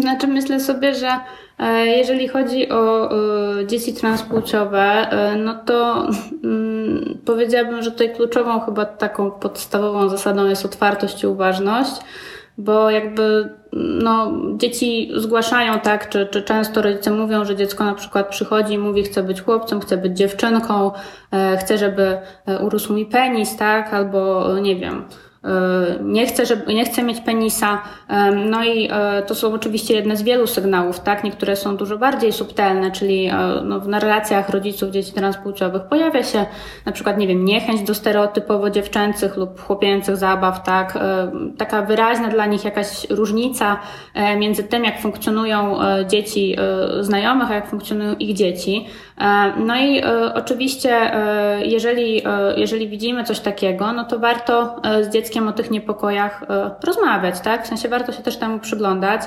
Znaczy 0.00 0.26
myślę 0.26 0.60
sobie, 0.60 0.94
że 0.94 1.10
e, 1.58 1.86
jeżeli 1.86 2.28
chodzi 2.28 2.68
o 2.68 3.10
dzieci 3.66 3.94
transpłciowe, 3.94 4.82
e, 4.82 5.36
no 5.36 5.54
to 5.54 6.08
mm, 6.44 7.18
powiedziałabym, 7.24 7.82
że 7.82 7.90
tutaj 7.90 8.14
kluczową 8.14 8.60
chyba 8.60 8.84
taką 8.84 9.30
podstawową 9.30 10.08
zasadą 10.08 10.46
jest 10.46 10.64
otwartość 10.64 11.22
i 11.22 11.26
uważność, 11.26 11.92
bo 12.58 12.90
jakby 12.90 13.50
no, 13.72 14.32
dzieci 14.56 15.10
zgłaszają 15.16 15.80
tak, 15.80 16.08
czy, 16.08 16.26
czy 16.26 16.42
często 16.42 16.82
rodzice 16.82 17.10
mówią, 17.10 17.44
że 17.44 17.56
dziecko 17.56 17.84
na 17.84 17.94
przykład 17.94 18.28
przychodzi 18.28 18.74
i 18.74 18.78
mówi 18.78 19.02
chce 19.02 19.22
być 19.22 19.42
chłopcem, 19.42 19.80
chce 19.80 19.96
być 19.96 20.16
dziewczynką, 20.16 20.90
e, 21.32 21.56
chce, 21.56 21.78
żeby 21.78 22.18
urósł 22.60 22.94
mi 22.94 23.06
penis, 23.06 23.56
tak, 23.56 23.94
albo 23.94 24.48
nie 24.58 24.76
wiem, 24.76 25.04
E, 25.04 25.33
nie 26.00 26.26
chcę, 26.26 26.46
żeby, 26.46 26.74
nie 26.74 26.84
chcę 26.84 27.02
mieć 27.02 27.20
penisa. 27.20 27.82
E, 28.08 28.30
no 28.30 28.64
i 28.64 28.88
e, 28.92 29.22
to 29.22 29.34
są 29.34 29.54
oczywiście 29.54 29.94
jedne 29.94 30.16
z 30.16 30.22
wielu 30.22 30.46
sygnałów, 30.46 31.00
tak? 31.00 31.24
Niektóre 31.24 31.56
są 31.56 31.76
dużo 31.76 31.98
bardziej 31.98 32.32
subtelne, 32.32 32.90
czyli 32.90 33.30
no, 33.64 33.78
na 33.78 34.00
relacjach 34.00 34.48
rodziców 34.48 34.90
dzieci 34.90 35.12
transpłciowych 35.12 35.82
pojawia 35.82 36.22
się 36.22 36.46
na 36.86 36.92
przykład, 36.92 37.18
nie 37.18 37.26
wiem, 37.26 37.44
niechęć 37.44 37.82
do 37.82 37.94
stereotypowo 37.94 38.70
dziewczęcych 38.70 39.36
lub 39.36 39.60
chłopięcych 39.60 40.16
zabaw, 40.16 40.62
tak? 40.62 40.98
Taka 41.58 41.82
wyraźna 41.82 42.28
dla 42.28 42.46
nich 42.46 42.64
jakaś 42.64 43.10
różnica 43.10 43.80
między 44.38 44.64
tym, 44.64 44.84
jak 44.84 45.00
funkcjonują 45.00 45.78
dzieci 46.08 46.56
znajomych, 47.00 47.50
a 47.50 47.54
jak 47.54 47.68
funkcjonują 47.68 48.14
ich 48.14 48.36
dzieci. 48.36 48.86
No 49.56 49.76
i 49.76 50.02
oczywiście, 50.34 51.10
jeżeli, 51.62 52.22
jeżeli 52.56 52.88
widzimy 52.88 53.24
coś 53.24 53.40
takiego, 53.40 53.92
no 53.92 54.04
to 54.04 54.18
warto 54.18 54.76
z 55.02 55.12
dzieckiem 55.12 55.48
o 55.48 55.52
tych 55.52 55.70
niepokojach 55.70 56.42
e, 56.42 56.70
rozmawiać, 56.84 57.40
tak? 57.40 57.64
W 57.64 57.66
sensie 57.66 57.88
warto 57.88 58.12
się 58.12 58.22
też 58.22 58.36
temu 58.36 58.58
przyglądać. 58.58 59.20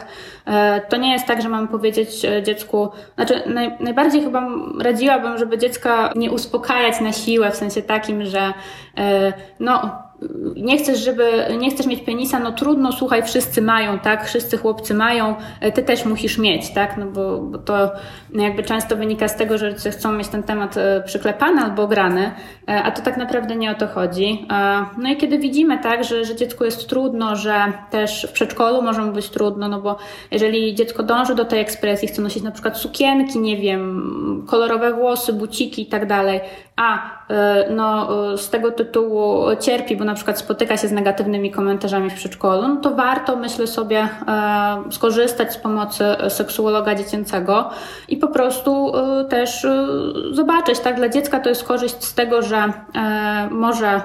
E, 0.46 0.82
to 0.82 0.98
nie 0.98 1.12
jest 1.12 1.26
tak, 1.26 1.42
że 1.42 1.50
mamy 1.50 1.68
powiedzieć 1.68 2.26
e, 2.26 2.44
dziecku, 2.44 2.90
znaczy 3.16 3.42
naj, 3.46 3.78
najbardziej 3.80 4.24
chyba 4.24 4.48
radziłabym, 4.82 5.38
żeby 5.38 5.58
dziecka 5.58 6.14
nie 6.16 6.32
uspokajać 6.32 7.02
na 7.02 7.14
siłę, 7.14 7.52
w 7.52 7.56
sensie 7.56 7.82
takim, 7.82 8.26
że 8.26 8.54
no 9.60 10.07
nie 10.56 10.78
chcesz, 10.78 11.00
żeby, 11.00 11.46
nie 11.60 11.72
chcesz 11.72 11.86
mieć 11.86 12.02
penisa, 12.02 12.40
no 12.40 12.52
trudno, 12.52 12.92
słuchaj, 12.92 13.24
wszyscy 13.24 13.62
mają, 13.62 14.00
tak, 14.00 14.26
wszyscy 14.26 14.58
chłopcy 14.58 14.94
mają, 14.94 15.36
e, 15.62 15.72
ty 15.72 15.84
też 15.84 16.06
musisz 16.06 16.38
mieć, 16.38 16.74
tak, 16.74 16.98
no 16.98 17.06
bo, 17.06 17.38
bo 17.38 17.58
to 17.58 17.92
jakby 18.34 18.64
często 18.64 18.96
wynika 18.96 19.28
z 19.28 19.36
tego, 19.36 19.58
że 19.58 19.74
chcą 19.74 20.12
mieć 20.12 20.28
ten 20.28 20.44
temat 20.44 20.78
e, 20.78 21.04
przyklepany 21.06 21.62
albo 21.62 21.88
grany, 21.88 22.32
e, 22.70 22.84
a 22.84 22.92
to 22.92 23.02
tak 23.02 23.18
naprawdę 23.18 23.56
nie 23.56 23.72
o 23.72 23.76
to 23.76 23.88
chodzi. 23.88 24.48
No 24.98 25.10
i 25.10 25.18
kiedy 25.18 25.40
widzimy, 25.40 25.80
tak, 25.80 26.04
że, 26.04 26.26
że 26.26 26.36
dziecku 26.36 26.66
jest 26.66 26.90
trudno, 26.90 27.36
że 27.36 27.74
też 27.92 28.28
w 28.30 28.32
przedszkolu 28.32 28.82
może 28.82 29.02
mu 29.02 29.12
być 29.12 29.30
trudno, 29.30 29.68
no 29.68 29.82
bo 29.82 29.98
jeżeli 30.32 30.76
dziecko 30.76 31.04
dąży 31.04 31.36
do 31.36 31.46
tej 31.46 31.60
ekspresji, 31.60 32.08
chce 32.08 32.22
nosić 32.22 32.44
na 32.44 32.52
przykład 32.52 32.78
sukienki, 32.78 33.40
nie 33.40 33.58
wiem, 33.58 34.46
kolorowe 34.48 34.94
włosy, 34.94 35.34
buciki 35.34 35.82
i 35.82 35.86
tak 35.86 36.06
dalej, 36.06 36.40
a 36.76 37.18
no 37.70 38.08
z 38.38 38.50
tego 38.50 38.72
tytułu 38.72 39.46
cierpi, 39.60 39.96
bo 39.96 40.06
na 40.08 40.14
przykład 40.14 40.40
spotyka 40.40 40.78
się 40.78 40.88
z 40.88 40.92
negatywnymi 40.92 41.52
komentarzami 41.52 42.10
w 42.10 42.14
przedszkolu, 42.14 42.68
no 42.68 42.76
to 42.76 42.96
warto, 42.96 43.36
myślę 43.36 43.68
sobie, 43.68 44.10
e, 44.28 44.92
skorzystać 44.92 45.54
z 45.54 45.58
pomocy 45.58 46.04
seksuologa 46.30 46.96
dziecięcego 46.96 47.70
i 48.08 48.18
po 48.18 48.28
prostu 48.28 48.96
e, 48.96 49.26
też 49.26 49.66
e, 49.66 49.88
zobaczyć, 50.32 50.80
tak, 50.80 50.96
dla 50.96 51.10
dziecka 51.10 51.40
to 51.40 51.50
jest 51.50 51.64
korzyść 51.64 52.04
z 52.04 52.14
tego, 52.14 52.42
że 52.42 52.74
może 53.52 54.02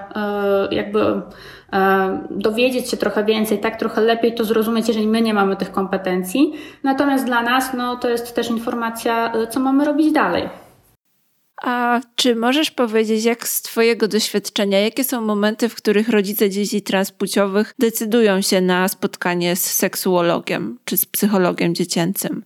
jakby 0.71 1.23
dowiedzieć 2.31 2.91
się 2.91 2.97
trochę 2.97 3.25
więcej, 3.25 3.59
tak 3.59 3.77
trochę 3.77 4.01
lepiej 4.01 4.35
to 4.35 4.45
zrozumieć, 4.45 4.89
jeżeli 4.89 5.07
my 5.07 5.23
nie 5.23 5.35
mamy 5.35 5.57
tych 5.57 5.73
kompetencji. 5.73 6.53
Natomiast 6.83 7.25
dla 7.25 7.43
nas, 7.43 7.75
no, 7.75 7.97
to 7.97 8.09
jest 8.09 8.35
też 8.35 8.51
informacja, 8.51 9.33
co 9.51 9.61
mamy 9.61 9.85
robić 9.85 10.13
dalej. 10.13 10.49
A 11.62 12.00
czy 12.16 12.37
możesz 12.37 12.71
powiedzieć, 12.71 13.25
jak 13.25 13.49
z 13.49 13.62
Twojego 13.62 14.09
doświadczenia, 14.09 14.81
jakie 14.81 15.04
są 15.04 15.21
momenty, 15.21 15.69
w 15.69 15.75
których 15.75 16.09
rodzice 16.09 16.50
dzieci 16.50 16.83
transpłciowych 16.83 17.75
decydują 17.78 18.40
się 18.40 18.61
na 18.61 18.88
spotkanie 18.88 19.57
z 19.57 19.61
seksuologiem 19.61 20.78
czy 20.85 20.97
z 20.97 21.07
psychologiem 21.07 21.75
dziecięcym? 21.75 22.45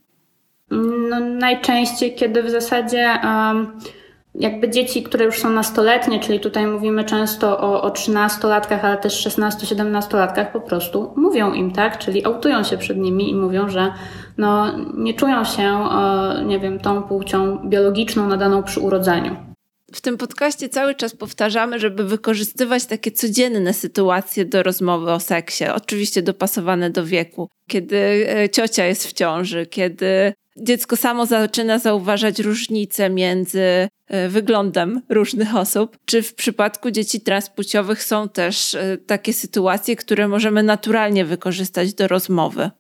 No, 0.71 1.21
najczęściej, 1.21 2.15
kiedy 2.15 2.43
w 2.43 2.51
zasadzie. 2.51 3.19
Um 3.25 3.81
jakby 4.41 4.71
dzieci, 4.71 5.03
które 5.03 5.25
już 5.25 5.39
są 5.39 5.51
nastoletnie, 5.51 6.21
czyli 6.21 6.41
tutaj 6.41 6.67
mówimy 6.67 7.05
często 7.05 7.61
o, 7.61 7.83
o 7.83 7.89
13-latkach, 7.89 8.81
ale 8.83 8.97
też 8.97 9.27
16-17-latkach, 9.27 10.53
po 10.53 10.61
prostu 10.61 11.13
mówią 11.17 11.53
im, 11.53 11.71
tak? 11.71 11.99
Czyli 11.99 12.25
autują 12.25 12.65
się 12.65 12.79
przed 12.79 12.99
nimi 12.99 13.31
i 13.31 13.35
mówią, 13.35 13.69
że 13.69 13.93
no, 14.39 14.79
nie 14.95 15.15
czują 15.15 15.45
się, 15.45 15.63
e, 15.63 16.45
nie 16.47 16.61
wiem, 16.61 16.79
tą 16.79 17.03
płcią 17.03 17.59
biologiczną 17.69 18.29
nadaną 18.29 18.63
przy 18.63 18.81
urodzeniu. 18.81 19.37
W 19.93 20.01
tym 20.01 20.17
podcaście 20.17 20.69
cały 20.69 20.95
czas 20.95 21.17
powtarzamy, 21.17 21.79
żeby 21.79 22.05
wykorzystywać 22.05 22.87
takie 22.87 23.11
codzienne 23.11 23.73
sytuacje 23.73 24.45
do 24.45 24.63
rozmowy 24.63 25.13
o 25.13 25.21
seksie, 25.21 25.65
oczywiście 25.75 26.23
dopasowane 26.23 26.91
do 26.91 27.05
wieku. 27.05 27.49
Kiedy 27.69 28.27
e, 28.29 28.49
ciocia 28.49 28.87
jest 28.87 29.07
w 29.07 29.13
ciąży, 29.13 29.67
kiedy 29.67 30.33
dziecko 30.57 30.97
samo 30.97 31.27
zaczyna 31.27 31.79
zauważać 31.79 32.39
różnice 32.39 33.11
między 33.11 33.89
e, 34.07 34.29
wyglądem 34.29 35.03
różnych 35.09 35.57
osób. 35.57 35.97
Czy 36.05 36.23
w 36.23 36.35
przypadku 36.35 36.91
dzieci 36.91 37.21
transpłciowych 37.21 38.03
są 38.03 38.29
też 38.29 38.75
e, 38.75 38.99
takie 38.99 39.33
sytuacje, 39.33 39.97
które 39.97 40.29
możemy 40.29 40.63
naturalnie 40.63 41.25
wykorzystać 41.25 41.95
do 41.95 42.09
rozmowy? 42.09 42.71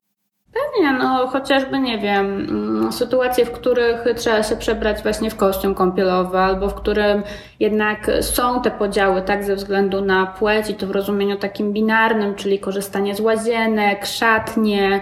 Pewnie, 0.56 0.92
no 0.92 1.26
chociażby, 1.26 1.78
nie 1.78 1.98
wiem, 1.98 2.26
mm, 2.26 2.92
sytuacje, 2.92 3.46
w 3.46 3.52
których 3.52 4.04
trzeba 4.16 4.42
się 4.42 4.56
przebrać 4.56 5.02
właśnie 5.02 5.30
w 5.30 5.36
kostium 5.36 5.74
kąpielowy, 5.74 6.38
albo 6.38 6.68
w 6.68 6.74
którym 6.74 7.22
jednak 7.60 8.10
są 8.20 8.62
te 8.62 8.70
podziały, 8.70 9.22
tak, 9.22 9.44
ze 9.44 9.56
względu 9.56 10.00
na 10.00 10.26
płeć 10.26 10.70
i 10.70 10.74
to 10.74 10.86
w 10.86 10.90
rozumieniu 10.90 11.36
takim 11.36 11.72
binarnym, 11.72 12.34
czyli 12.34 12.58
korzystanie 12.58 13.14
z 13.14 13.20
łazienek, 13.20 14.06
szatnie, 14.06 15.00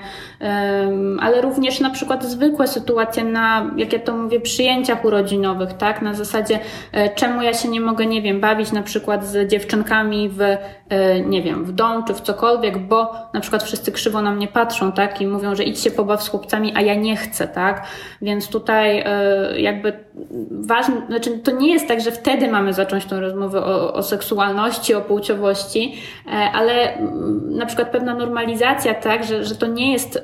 ale 1.20 1.40
również 1.40 1.80
na 1.80 1.90
przykład 1.90 2.24
zwykłe 2.24 2.68
sytuacje 2.68 3.24
na, 3.24 3.70
jak 3.76 3.92
ja 3.92 3.98
to 3.98 4.16
mówię, 4.16 4.40
przyjęciach 4.40 5.04
urodzinowych, 5.04 5.72
tak, 5.72 6.02
na 6.02 6.14
zasadzie 6.14 6.58
e, 6.92 7.14
czemu 7.14 7.42
ja 7.42 7.54
się 7.54 7.68
nie 7.68 7.80
mogę, 7.80 8.06
nie 8.06 8.22
wiem, 8.22 8.40
bawić 8.40 8.72
na 8.72 8.82
przykład 8.82 9.26
z 9.26 9.50
dziewczynkami 9.50 10.28
w, 10.28 10.40
e, 10.40 11.20
nie 11.20 11.42
wiem, 11.42 11.64
w 11.64 11.72
dom 11.72 12.04
czy 12.04 12.14
w 12.14 12.20
cokolwiek, 12.20 12.78
bo 12.78 13.12
na 13.32 13.40
przykład 13.40 13.62
wszyscy 13.62 13.92
krzywo 13.92 14.22
na 14.22 14.30
mnie 14.30 14.48
patrzą, 14.48 14.92
tak, 14.92 15.20
i 15.20 15.26
mówią, 15.26 15.43
mówią, 15.44 15.56
że 15.56 15.64
idź 15.64 15.80
się 15.80 15.90
pobaw 15.90 16.22
z 16.22 16.28
chłopcami, 16.28 16.72
a 16.76 16.80
ja 16.80 16.94
nie 16.94 17.16
chcę, 17.16 17.48
tak? 17.48 17.86
Więc 18.22 18.48
tutaj 18.48 19.02
e, 19.06 19.60
jakby 19.60 19.92
ważne, 20.50 21.06
znaczy 21.06 21.38
to 21.38 21.50
nie 21.50 21.72
jest 21.72 21.88
tak, 21.88 22.00
że 22.00 22.12
wtedy 22.12 22.48
mamy 22.48 22.72
zacząć 22.72 23.04
tą 23.04 23.20
rozmowę 23.20 23.64
o, 23.64 23.94
o 23.94 24.02
seksualności, 24.02 24.94
o 24.94 25.00
płciowości, 25.00 25.94
e, 26.26 26.30
ale 26.30 26.96
mm, 26.96 27.56
na 27.56 27.66
przykład 27.66 27.90
pewna 27.90 28.14
normalizacja, 28.14 28.94
tak, 28.94 29.24
że, 29.24 29.44
że 29.44 29.54
to 29.54 29.66
nie 29.66 29.92
jest 29.92 30.22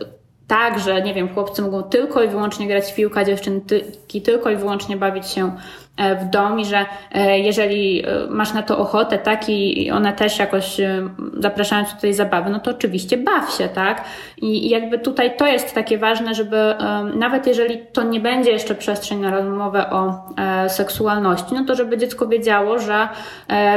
tak, 0.51 0.79
że 0.79 1.03
nie 1.03 1.15
wiem, 1.15 1.35
chłopcy 1.35 1.63
mogą 1.63 1.83
tylko 1.83 2.23
i 2.23 2.29
wyłącznie 2.29 2.67
grać 2.67 2.85
w 2.85 2.95
piłkę, 2.95 3.25
dziewczynki 3.25 4.23
tylko 4.23 4.51
i 4.51 4.57
wyłącznie 4.57 4.97
bawić 4.97 5.27
się 5.27 5.57
e, 5.97 6.17
w 6.17 6.31
dom 6.31 6.61
i 6.61 6.65
że 6.65 6.87
e, 7.13 7.39
jeżeli 7.39 8.07
e, 8.07 8.07
masz 8.31 8.55
na 8.55 8.63
to 8.63 8.79
ochotę, 8.79 9.19
tak, 9.19 9.49
i 9.49 9.91
one 9.91 10.13
też 10.13 10.39
jakoś 10.39 10.81
zapraszają 11.39 11.85
cię 11.85 11.95
do 11.95 12.01
tej 12.01 12.15
zabawy, 12.15 12.51
no 12.51 12.61
to 12.61 12.71
oczywiście 12.71 13.17
baw 13.17 13.51
się, 13.51 13.69
tak? 13.69 14.05
I 14.43 14.69
jakby 14.69 14.99
tutaj 14.99 15.37
to 15.37 15.47
jest 15.47 15.75
takie 15.75 15.99
ważne, 15.99 16.35
żeby 16.35 16.75
nawet 17.15 17.47
jeżeli 17.47 17.79
to 17.93 18.03
nie 18.03 18.21
będzie 18.21 18.51
jeszcze 18.51 18.75
przestrzeń 18.75 19.19
na 19.19 19.31
rozmowę 19.31 19.91
o 19.91 20.29
seksualności, 20.69 21.55
no 21.55 21.65
to 21.65 21.75
żeby 21.75 21.99
dziecko 21.99 22.27
wiedziało, 22.27 22.79
że 22.79 23.09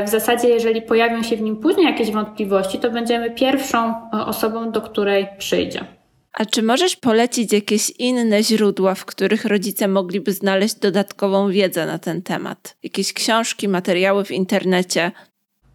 w 0.05 0.09
zasadzie 0.09 0.49
jeżeli 0.49 0.81
pojawią 0.81 1.23
się 1.23 1.35
w 1.37 1.41
nim 1.41 1.57
później 1.57 1.85
jakieś 1.85 2.11
wątpliwości, 2.11 2.79
to 2.79 2.91
będziemy 2.91 3.31
pierwszą 3.31 4.09
osobą, 4.11 4.71
do 4.71 4.81
której 4.81 5.27
przyjdzie. 5.37 6.02
A 6.33 6.45
czy 6.45 6.63
możesz 6.63 6.95
polecić 6.95 7.53
jakieś 7.53 7.89
inne 7.89 8.43
źródła, 8.43 8.95
w 8.95 9.05
których 9.05 9.45
rodzice 9.45 9.87
mogliby 9.87 10.33
znaleźć 10.33 10.75
dodatkową 10.75 11.49
wiedzę 11.49 11.85
na 11.85 11.99
ten 11.99 12.21
temat? 12.21 12.75
Jakieś 12.83 13.13
książki, 13.13 13.67
materiały 13.67 14.25
w 14.25 14.31
internecie? 14.31 15.11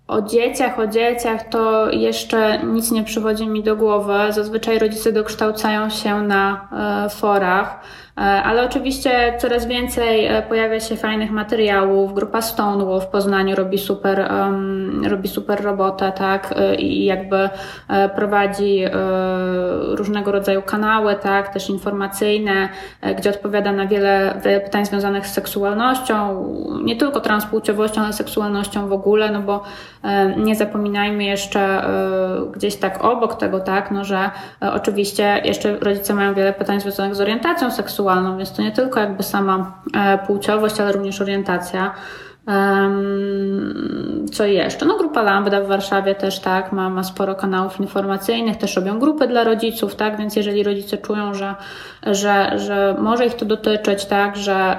O 0.08 0.22
dzieciach, 0.22 0.78
o 0.78 0.86
dzieciach 0.86 1.48
to 1.48 1.90
jeszcze 1.90 2.62
nic 2.64 2.90
nie 2.90 3.04
przychodzi 3.04 3.46
mi 3.46 3.62
do 3.62 3.76
głowy. 3.76 4.18
Zazwyczaj 4.30 4.78
rodzice 4.78 5.12
dokształcają 5.12 5.90
się 5.90 6.22
na 6.22 6.68
e, 7.06 7.10
forach. 7.10 7.80
E, 8.18 8.42
ale 8.42 8.64
oczywiście 8.64 9.34
coraz 9.38 9.66
więcej 9.66 10.26
e, 10.26 10.42
pojawia 10.42 10.80
się 10.80 10.96
fajnych 10.96 11.30
materiałów. 11.30 12.14
Grupa 12.14 12.42
Stonewall 12.42 13.00
w 13.00 13.06
Poznaniu 13.06 13.56
robi 13.56 13.78
super, 13.78 14.30
um, 14.30 15.06
robi 15.06 15.28
super 15.28 15.64
robotę, 15.64 16.12
tak? 16.12 16.54
E, 16.56 16.74
I 16.74 17.04
jakby 17.04 17.48
prowadzi 18.14 18.84
różnego 19.80 20.32
rodzaju 20.32 20.62
kanały, 20.62 21.14
tak? 21.14 21.52
Też 21.52 21.70
informacyjne, 21.70 22.68
gdzie 23.16 23.30
odpowiada 23.30 23.72
na 23.72 23.86
wiele, 23.86 24.40
pytań 24.64 24.86
związanych 24.86 25.26
z 25.26 25.32
seksualnością, 25.32 26.44
nie 26.84 26.96
tylko 26.96 27.20
transpłciowością, 27.20 28.00
ale 28.00 28.12
seksualnością 28.12 28.88
w 28.88 28.92
ogóle, 28.92 29.30
no 29.30 29.40
bo 29.40 29.62
nie 30.36 30.56
zapominajmy 30.56 31.24
jeszcze 31.24 31.84
gdzieś 32.52 32.76
tak 32.76 33.04
obok 33.04 33.34
tego, 33.34 33.60
tak? 33.60 33.90
No, 33.90 34.04
że 34.04 34.30
oczywiście 34.60 35.40
jeszcze 35.44 35.78
rodzice 35.78 36.14
mają 36.14 36.34
wiele 36.34 36.52
pytań 36.52 36.80
związanych 36.80 37.14
z 37.14 37.20
orientacją 37.20 37.70
seksualną, 37.70 38.07
seksualną, 38.08 38.38
więc 38.38 38.52
to 38.52 38.62
nie 38.62 38.72
tylko 38.72 39.00
jakby 39.00 39.22
sama 39.22 39.72
e, 39.94 40.18
płciowość, 40.18 40.80
ale 40.80 40.92
również 40.92 41.20
orientacja. 41.20 41.94
Co 44.32 44.44
jeszcze? 44.44 44.86
No 44.86 44.96
grupa 44.96 45.22
Lambda 45.22 45.60
w 45.60 45.66
Warszawie 45.66 46.14
też 46.14 46.40
tak, 46.40 46.72
ma, 46.72 46.90
ma 46.90 47.04
sporo 47.04 47.34
kanałów 47.34 47.80
informacyjnych, 47.80 48.56
też 48.56 48.76
robią 48.76 48.98
grupy 48.98 49.28
dla 49.28 49.44
rodziców, 49.44 49.96
tak, 49.96 50.18
więc 50.18 50.36
jeżeli 50.36 50.62
rodzice 50.62 50.98
czują, 50.98 51.34
że, 51.34 51.54
że, 52.06 52.58
że 52.58 52.96
może 52.98 53.26
ich 53.26 53.34
to 53.34 53.44
dotyczyć, 53.44 54.04
tak, 54.04 54.36
że, 54.36 54.76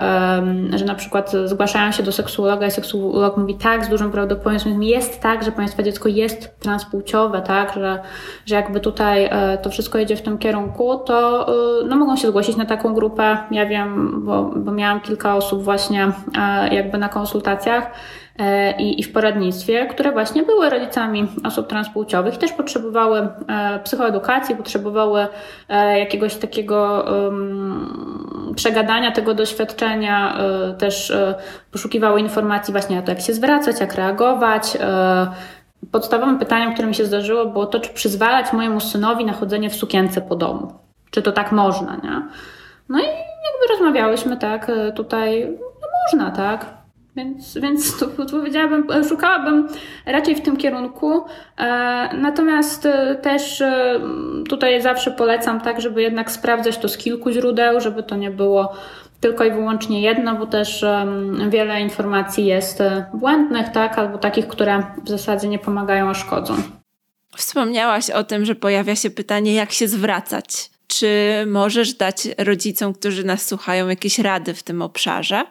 że 0.76 0.86
na 0.86 0.96
przykład 0.96 1.32
zgłaszają 1.46 1.92
się 1.92 2.04
do 2.04 2.12
seksuologa 2.12 2.68
i 2.68 2.72
seksuolog 2.72 3.38
mówi 3.38 3.56
tak, 3.56 3.86
z 3.86 3.90
dużym 3.90 4.12
prawdopodobieństwem 4.12 4.84
jest 4.84 5.22
tak, 5.22 5.44
że 5.44 5.52
Państwa 5.52 5.84
dziecko 5.84 6.10
jest 6.10 6.60
transpłciowe, 6.60 7.42
tak, 7.42 7.74
że, 7.74 8.00
że 8.46 8.56
jakby 8.56 8.80
tutaj 8.80 9.26
e, 9.32 9.58
to 9.58 9.70
wszystko 9.70 9.98
jedzie 9.98 10.16
w 10.16 10.22
tym 10.22 10.38
kierunku, 10.38 10.98
to 10.98 11.48
e, 11.48 11.86
no, 11.88 11.96
mogą 11.96 12.16
się 12.16 12.28
zgłosić 12.28 12.58
na 12.58 12.66
taką 12.66 12.94
grupę. 12.94 13.38
Ja 13.52 13.66
wiem, 13.66 14.22
bo, 14.26 14.44
bo 14.56 14.72
miałam 14.72 15.02
kilka 15.02 15.36
osób 15.36 15.64
właśnie 15.64 16.12
e, 16.38 16.76
jakby 16.76 16.98
na 16.98 17.10
konsultacji 17.10 17.59
E, 18.40 18.72
i, 18.72 19.00
i 19.00 19.04
w 19.04 19.12
poradnictwie, 19.12 19.86
które 19.86 20.12
właśnie 20.12 20.44
były 20.44 20.70
rodzicami 20.70 21.28
osób 21.44 21.68
transpłciowych 21.68 22.36
i 22.36 22.38
też 22.38 22.52
potrzebowały 22.52 23.28
e, 23.48 23.80
psychoedukacji, 23.84 24.56
potrzebowały 24.56 25.28
e, 25.70 26.00
jakiegoś 26.00 26.36
takiego 26.36 27.06
przegadania 28.56 29.12
tego 29.12 29.34
doświadczenia, 29.34 30.38
też 30.78 31.14
poszukiwały 31.72 32.20
informacji 32.20 32.72
właśnie 32.72 33.00
o 33.00 33.02
to, 33.02 33.12
jak 33.12 33.22
się 33.22 33.34
zwracać, 33.34 33.80
jak 33.80 33.96
reagować. 33.96 34.78
Podstawowym 35.92 36.40
pytaniem, 36.40 36.74
które 36.74 36.88
mi 36.88 36.96
się 36.96 37.06
zdarzyło, 37.06 37.46
było 37.46 37.66
to, 37.66 37.80
czy 37.80 37.94
przyzwalać 37.94 38.54
mojemu 38.54 38.80
synowi 38.80 39.26
na 39.26 39.34
chodzenie 39.34 39.70
w 39.70 39.76
sukience 39.76 40.22
po 40.22 40.36
domu. 40.36 40.74
Czy 41.12 41.22
to 41.22 41.32
tak 41.32 41.52
można, 41.52 41.96
nie? 41.96 42.22
No 42.90 43.00
i 43.00 43.04
jakby 43.04 43.68
rozmawiałyśmy 43.70 44.38
tak, 44.38 44.72
tutaj 44.96 45.58
no 45.82 45.88
można, 46.06 46.32
tak? 46.32 46.79
Więc, 47.20 47.58
więc 47.58 48.00
tu 48.00 48.10
powiedziałabym, 48.32 48.88
szukałabym 49.10 49.68
raczej 50.06 50.36
w 50.36 50.42
tym 50.42 50.58
kierunku. 50.58 51.24
E, 51.58 52.10
natomiast 52.18 52.86
e, 52.86 53.16
też 53.16 53.62
e, 53.62 54.00
tutaj 54.50 54.82
zawsze 54.82 55.12
polecam 55.12 55.62
tak, 55.62 55.82
żeby 55.82 56.02
jednak 56.02 56.32
sprawdzać 56.32 56.78
to 56.78 56.90
z 56.90 56.98
kilku 56.98 57.32
źródeł, 57.32 57.82
żeby 57.82 58.04
to 58.04 58.16
nie 58.16 58.32
było 58.32 58.74
tylko 59.20 59.46
i 59.46 59.52
wyłącznie 59.52 60.02
jedno, 60.02 60.36
bo 60.36 60.48
też 60.48 60.86
wiele 61.50 61.82
informacji 61.82 62.46
jest 62.46 62.84
błędnych, 63.14 63.70
tak, 63.70 63.98
albo 63.98 64.18
takich, 64.18 64.48
które 64.48 64.84
w 65.04 65.10
zasadzie 65.10 65.48
nie 65.48 65.60
pomagają, 65.60 66.10
a 66.10 66.14
szkodzą. 66.14 66.56
Wspomniałaś 67.36 68.10
o 68.10 68.24
tym, 68.24 68.46
że 68.46 68.56
pojawia 68.56 68.96
się 68.96 69.10
pytanie, 69.10 69.54
jak 69.54 69.72
się 69.72 69.88
zwracać. 69.88 70.70
Czy 70.88 71.08
możesz 71.48 71.94
dać 71.94 72.28
rodzicom, 72.38 72.94
którzy 72.94 73.24
nas 73.24 73.46
słuchają, 73.46 73.88
jakieś 73.88 74.20
rady 74.20 74.54
w 74.54 74.64
tym 74.64 74.82
obszarze? 74.82 75.44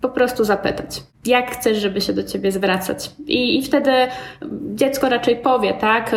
Po 0.00 0.08
prostu 0.08 0.44
zapytać, 0.44 1.02
jak 1.26 1.50
chcesz, 1.50 1.78
żeby 1.78 2.00
się 2.00 2.12
do 2.12 2.22
ciebie 2.22 2.52
zwracać. 2.52 3.10
I, 3.26 3.58
I 3.58 3.62
wtedy 3.62 3.90
dziecko 4.74 5.08
raczej 5.08 5.36
powie, 5.36 5.74
tak? 5.74 6.14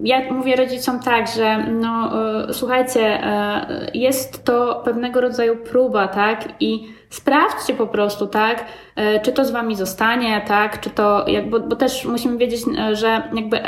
Ja 0.00 0.32
mówię 0.32 0.56
rodzicom 0.56 1.00
tak, 1.00 1.28
że 1.28 1.58
no, 1.58 2.12
e, 2.48 2.54
słuchajcie, 2.54 3.00
e, 3.00 3.90
jest 3.94 4.44
to 4.44 4.82
pewnego 4.84 5.20
rodzaju 5.20 5.56
próba, 5.56 6.08
tak? 6.08 6.48
I 6.60 6.88
sprawdźcie 7.10 7.74
po 7.74 7.86
prostu, 7.86 8.26
tak? 8.26 8.64
E, 8.96 9.20
czy 9.20 9.32
to 9.32 9.44
z 9.44 9.50
wami 9.50 9.76
zostanie, 9.76 10.42
tak? 10.46 10.80
Czy 10.80 10.90
to, 10.90 11.26
bo, 11.50 11.60
bo 11.60 11.76
też 11.76 12.04
musimy 12.04 12.38
wiedzieć, 12.38 12.60
e, 12.78 12.96
że 12.96 13.22
jakby 13.34 13.60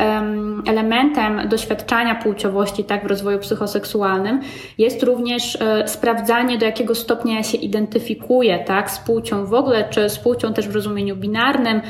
elementem 0.67 1.49
doświadczania 1.49 2.15
płciowości, 2.15 2.85
tak, 2.85 3.05
w 3.05 3.07
rozwoju 3.07 3.39
psychoseksualnym 3.39 4.41
jest 4.79 5.03
również 5.03 5.59
e, 5.61 5.89
sprawdzanie, 5.89 6.59
do 6.59 6.67
jakiego 6.67 6.95
stopnia 6.95 7.35
ja 7.37 7.43
się 7.43 7.59
identyfikuję, 7.59 8.59
tak, 8.59 8.91
z 8.91 8.99
płcią 8.99 9.47
w 9.47 9.55
ogóle, 9.55 9.89
czy 9.91 10.09
z 10.09 10.19
płcią 10.19 10.50
też 10.55 10.69
w 10.69 10.75
rozumieniu 10.75 11.17
binarnym. 11.17 11.81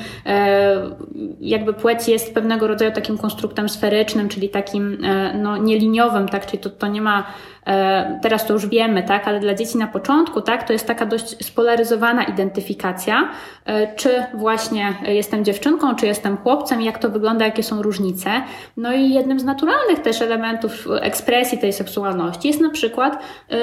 Jakby 1.41 1.73
płeć 1.73 2.09
jest 2.09 2.35
pewnego 2.35 2.67
rodzaju 2.67 2.93
takim 2.93 3.19
konstruktem 3.19 3.69
sferycznym, 3.69 4.29
czyli 4.29 4.49
takim, 4.49 4.99
no, 5.35 5.57
nieliniowym, 5.57 6.29
tak, 6.29 6.47
czyli 6.47 6.59
to, 6.59 6.71
to 6.71 6.87
nie 6.87 7.03
ma 7.03 7.27
teraz 8.23 8.47
to 8.47 8.53
już 8.53 8.67
wiemy, 8.67 9.03
tak, 9.03 9.29
ale 9.29 9.41
dla 9.41 9.55
dzieci 9.55 9.79
na 9.79 9.87
początku, 9.87 10.41
tak, 10.41 10.63
to 10.67 10.73
jest 10.73 10.87
taka 10.87 11.07
dość 11.07 11.47
spolaryzowana 11.47 12.25
identyfikacja, 12.25 13.29
E, 13.71 13.95
czy 13.95 14.25
właśnie 14.35 14.95
jestem 15.03 15.45
dziewczynką, 15.45 15.95
czy 15.95 16.07
jestem 16.07 16.37
chłopcem, 16.37 16.83
jak 16.83 16.99
to 16.99 17.11
wygląda, 17.11 17.45
jakie 17.45 17.63
są 17.63 17.83
różnice. 17.83 18.31
No 18.77 18.93
i 18.93 19.11
jednym 19.11 19.41
z 19.41 19.45
naturalnych 19.45 19.99
też 19.99 20.23
elementów 20.23 20.87
ekspresji 21.01 21.59
tej 21.59 21.73
seksualności 21.73 22.49
jest 22.49 22.61
na 22.61 22.71
przykład 22.71 23.15
y, 23.15 23.57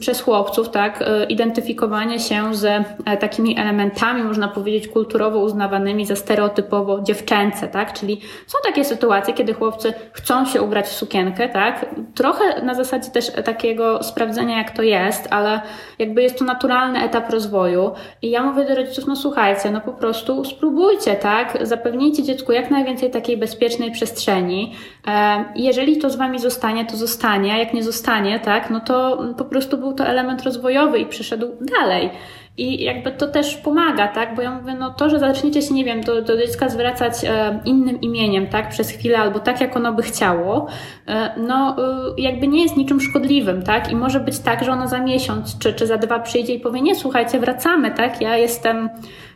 przez 0.00 0.20
chłopców, 0.20 0.70
tak, 0.70 1.04
identyfikowanie 1.28 2.20
się 2.20 2.54
z 2.54 2.84
takimi 3.20 3.58
elementami, 3.60 4.22
można 4.22 4.48
powiedzieć, 4.48 4.88
kulturowo 4.88 5.38
uznawanymi 5.38 6.06
za 6.06 6.16
stereotypowo 6.16 7.00
dziewczęce, 7.00 7.68
tak, 7.68 7.92
czyli 7.92 8.20
są 8.46 8.58
takie 8.64 8.84
sytuacje, 8.84 9.34
kiedy 9.34 9.54
chłopcy 9.54 9.94
chcą 10.12 10.46
się 10.46 10.62
ubrać 10.62 10.86
w 10.86 10.92
sukienkę, 10.92 11.48
tak, 11.48 11.86
trochę 12.14 12.62
na 12.62 12.74
zasadzie 12.74 13.10
też 13.10 13.32
takiego 13.42 14.02
sprawdzenia, 14.02 14.58
jak 14.58 14.70
to 14.70 14.82
jest, 14.82 15.28
ale 15.30 15.60
jakby 15.98 16.22
jest 16.22 16.38
to 16.38 16.44
naturalny 16.44 17.02
etap 17.02 17.30
rozwoju 17.30 17.90
i 18.22 18.30
ja 18.30 18.42
mówię 18.42 18.64
do 18.64 18.74
rodziców, 18.74 19.06
no 19.06 19.16
słuchaj, 19.16 19.42
słuchajcie, 19.42 19.70
no 19.70 19.80
po 19.80 19.92
prostu 19.92 20.44
spróbujcie, 20.44 21.14
tak? 21.14 21.58
Zapewnijcie 21.62 22.22
dziecku 22.22 22.52
jak 22.52 22.70
najwięcej 22.70 23.10
takiej 23.10 23.36
bezpiecznej 23.36 23.90
przestrzeni. 23.90 24.74
E, 25.06 25.44
jeżeli 25.56 25.98
to 25.98 26.10
z 26.10 26.16
wami 26.16 26.38
zostanie, 26.38 26.86
to 26.86 26.96
zostanie, 26.96 27.58
jak 27.58 27.74
nie 27.74 27.82
zostanie, 27.82 28.40
tak? 28.40 28.70
No 28.70 28.80
to 28.80 29.24
po 29.38 29.44
prostu 29.44 29.78
był 29.78 29.92
to 29.92 30.04
element 30.04 30.42
rozwojowy 30.42 30.98
i 30.98 31.06
przyszedł 31.06 31.46
dalej. 31.80 32.10
I 32.56 32.82
jakby 32.82 33.12
to 33.12 33.28
też 33.28 33.56
pomaga, 33.56 34.08
tak? 34.08 34.34
Bo 34.34 34.42
ja 34.42 34.50
mówię, 34.50 34.74
no 34.74 34.90
to, 34.90 35.10
że 35.10 35.18
zaczniecie 35.18 35.62
się, 35.62 35.74
nie 35.74 35.84
wiem, 35.84 36.00
do, 36.00 36.22
do 36.22 36.36
dziecka 36.36 36.68
zwracać 36.68 37.24
e, 37.24 37.60
innym 37.64 38.00
imieniem, 38.00 38.46
tak? 38.46 38.68
Przez 38.68 38.90
chwilę 38.90 39.18
albo 39.18 39.40
tak, 39.40 39.60
jak 39.60 39.76
ono 39.76 39.92
by 39.92 40.02
chciało, 40.02 40.66
e, 41.06 41.40
no 41.40 41.76
e, 41.78 42.14
jakby 42.18 42.48
nie 42.48 42.62
jest 42.62 42.76
niczym 42.76 43.00
szkodliwym, 43.00 43.62
tak? 43.62 43.90
I 43.90 43.96
może 43.96 44.20
być 44.20 44.38
tak, 44.38 44.64
że 44.64 44.72
ono 44.72 44.88
za 44.88 45.00
miesiąc 45.00 45.58
czy, 45.58 45.74
czy 45.74 45.86
za 45.86 45.96
dwa 45.96 46.18
przyjdzie 46.18 46.54
i 46.54 46.60
powie, 46.60 46.80
nie, 46.80 46.94
słuchajcie, 46.94 47.40
wracamy, 47.40 47.90
tak? 47.90 48.20
Ja 48.20 48.36
jestem 48.36 48.88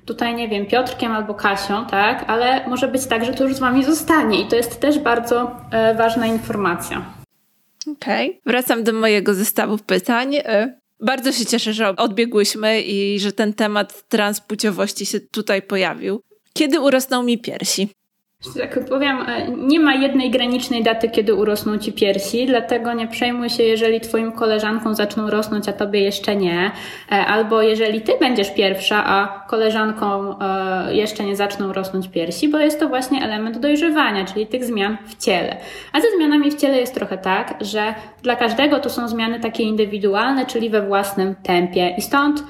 tutaj, 0.06 0.34
nie 0.34 0.48
wiem, 0.48 0.66
Piotrkiem 0.66 1.12
albo 1.12 1.34
Kasią, 1.34 1.86
tak? 1.86 2.24
Ale 2.26 2.68
może 2.68 2.88
być 2.88 3.06
tak, 3.06 3.24
że 3.24 3.34
to 3.34 3.44
już 3.44 3.54
z 3.54 3.58
Wami 3.58 3.84
zostanie 3.84 4.40
i 4.40 4.46
to 4.46 4.56
jest 4.56 4.80
też 4.80 4.98
bardzo 4.98 5.50
ważna 5.96 6.26
informacja. 6.26 7.02
Okej. 7.92 8.30
Okay. 8.30 8.40
Wracam 8.46 8.84
do 8.84 8.92
mojego 8.92 9.34
zestawu 9.34 9.78
pytań. 9.78 10.36
Bardzo 11.00 11.32
się 11.32 11.46
cieszę, 11.46 11.72
że 11.72 11.96
odbiegłyśmy 11.96 12.82
i 12.82 13.20
że 13.20 13.32
ten 13.32 13.54
temat 13.54 14.08
transpłciowości 14.08 15.06
się 15.06 15.20
tutaj 15.20 15.62
pojawił. 15.62 16.22
Kiedy 16.52 16.80
urosną 16.80 17.22
mi 17.22 17.38
piersi? 17.38 17.88
Tak 18.54 18.84
powiem, 18.88 19.16
e, 19.28 19.48
nie 19.50 19.80
ma 19.80 19.94
jednej 19.94 20.30
granicznej 20.30 20.82
daty, 20.82 21.08
kiedy 21.08 21.34
urosną 21.34 21.78
ci 21.78 21.92
piersi, 21.92 22.46
dlatego 22.46 22.92
nie 22.92 23.08
przejmuj 23.08 23.50
się, 23.50 23.62
jeżeli 23.62 24.00
twoim 24.00 24.32
koleżankom 24.32 24.94
zaczną 24.94 25.30
rosnąć, 25.30 25.68
a 25.68 25.72
tobie 25.72 26.00
jeszcze 26.00 26.36
nie. 26.36 26.70
E, 27.12 27.26
albo 27.26 27.62
jeżeli 27.62 28.00
ty 28.00 28.12
będziesz 28.20 28.54
pierwsza, 28.54 29.04
a 29.06 29.44
koleżankom 29.48 30.36
e, 30.40 30.94
jeszcze 30.94 31.24
nie 31.24 31.36
zaczną 31.36 31.72
rosnąć 31.72 32.08
piersi, 32.08 32.48
bo 32.48 32.58
jest 32.58 32.80
to 32.80 32.88
właśnie 32.88 33.22
element 33.22 33.58
dojrzewania, 33.58 34.24
czyli 34.24 34.46
tych 34.46 34.64
zmian 34.64 34.96
w 35.06 35.24
ciele. 35.24 35.56
A 35.92 36.00
ze 36.00 36.06
zmianami 36.16 36.50
w 36.50 36.60
ciele 36.60 36.78
jest 36.78 36.94
trochę 36.94 37.18
tak, 37.18 37.54
że 37.60 37.94
dla 38.22 38.36
każdego 38.36 38.78
to 38.78 38.90
są 38.90 39.08
zmiany 39.08 39.40
takie 39.40 39.62
indywidualne, 39.62 40.46
czyli 40.46 40.70
we 40.70 40.86
własnym 40.86 41.34
tempie. 41.42 41.94
I 41.98 42.02
stąd 42.02 42.44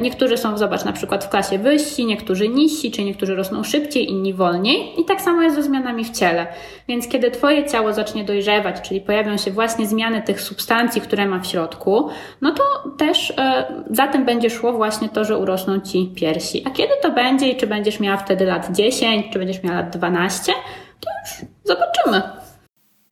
niektórzy 0.00 0.36
są, 0.36 0.58
zobacz, 0.58 0.84
na 0.84 0.92
przykład 0.92 1.24
w 1.24 1.28
klasie 1.28 1.58
wyżsi, 1.58 2.06
niektórzy 2.06 2.48
niżsi, 2.48 2.90
czy 2.90 3.04
niektórzy 3.04 3.34
rosną 3.34 3.64
szybciej, 3.64 4.10
inni 4.10 4.34
wolniej. 4.34 5.00
I 5.00 5.04
tak 5.04 5.21
samo 5.22 5.42
jest 5.42 5.56
ze 5.56 5.62
zmianami 5.62 6.04
w 6.04 6.10
ciele. 6.10 6.46
Więc 6.88 7.08
kiedy 7.08 7.30
Twoje 7.30 7.70
ciało 7.70 7.92
zacznie 7.92 8.24
dojrzewać, 8.24 8.80
czyli 8.80 9.00
pojawią 9.00 9.36
się 9.36 9.50
właśnie 9.50 9.86
zmiany 9.86 10.22
tych 10.22 10.40
substancji, 10.40 11.00
które 11.00 11.26
ma 11.26 11.38
w 11.38 11.46
środku, 11.46 12.08
no 12.40 12.54
to 12.54 12.62
też 12.98 13.30
e, 13.38 13.66
za 13.90 14.06
tym 14.06 14.24
będzie 14.24 14.50
szło 14.50 14.72
właśnie 14.72 15.08
to, 15.08 15.24
że 15.24 15.38
urosną 15.38 15.80
Ci 15.80 16.12
piersi. 16.14 16.62
A 16.66 16.70
kiedy 16.70 16.92
to 17.02 17.10
będzie 17.10 17.48
i 17.48 17.56
czy 17.56 17.66
będziesz 17.66 18.00
miała 18.00 18.16
wtedy 18.16 18.44
lat 18.44 18.72
10, 18.76 19.26
czy 19.32 19.38
będziesz 19.38 19.62
miała 19.62 19.76
lat 19.76 19.96
12, 19.96 20.52
to 21.00 21.10
już 21.22 21.48
zobaczymy. 21.64 22.22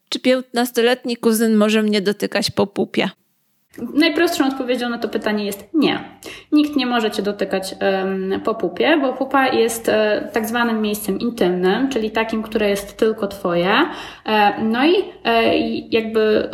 Czy 0.09 0.19
15-letni 0.19 1.17
kuzyn 1.17 1.57
może 1.57 1.83
mnie 1.83 2.01
dotykać 2.01 2.51
po 2.51 2.67
pupie? 2.67 3.11
Najprostszą 3.79 4.47
odpowiedzią 4.47 4.89
na 4.89 4.99
to 4.99 5.09
pytanie 5.09 5.45
jest 5.45 5.69
nie. 5.75 6.05
Nikt 6.53 6.77
nie 6.77 6.87
może 6.87 7.11
cię 7.11 7.23
dotykać 7.23 7.75
po 8.45 8.55
pupie, 8.55 8.99
bo 9.01 9.13
pupa 9.13 9.49
jest 9.49 9.89
e, 9.89 10.29
tak 10.33 10.47
zwanym 10.47 10.83
miejscem 10.83 11.19
intymnym, 11.19 11.89
czyli 11.89 12.11
takim, 12.11 12.43
które 12.43 12.69
jest 12.69 12.97
tylko 12.97 13.29
twoje. 13.29 13.73
E, 14.27 14.65
no 14.65 14.87
i 14.87 14.95
e, 15.25 15.59
jakby 15.69 16.51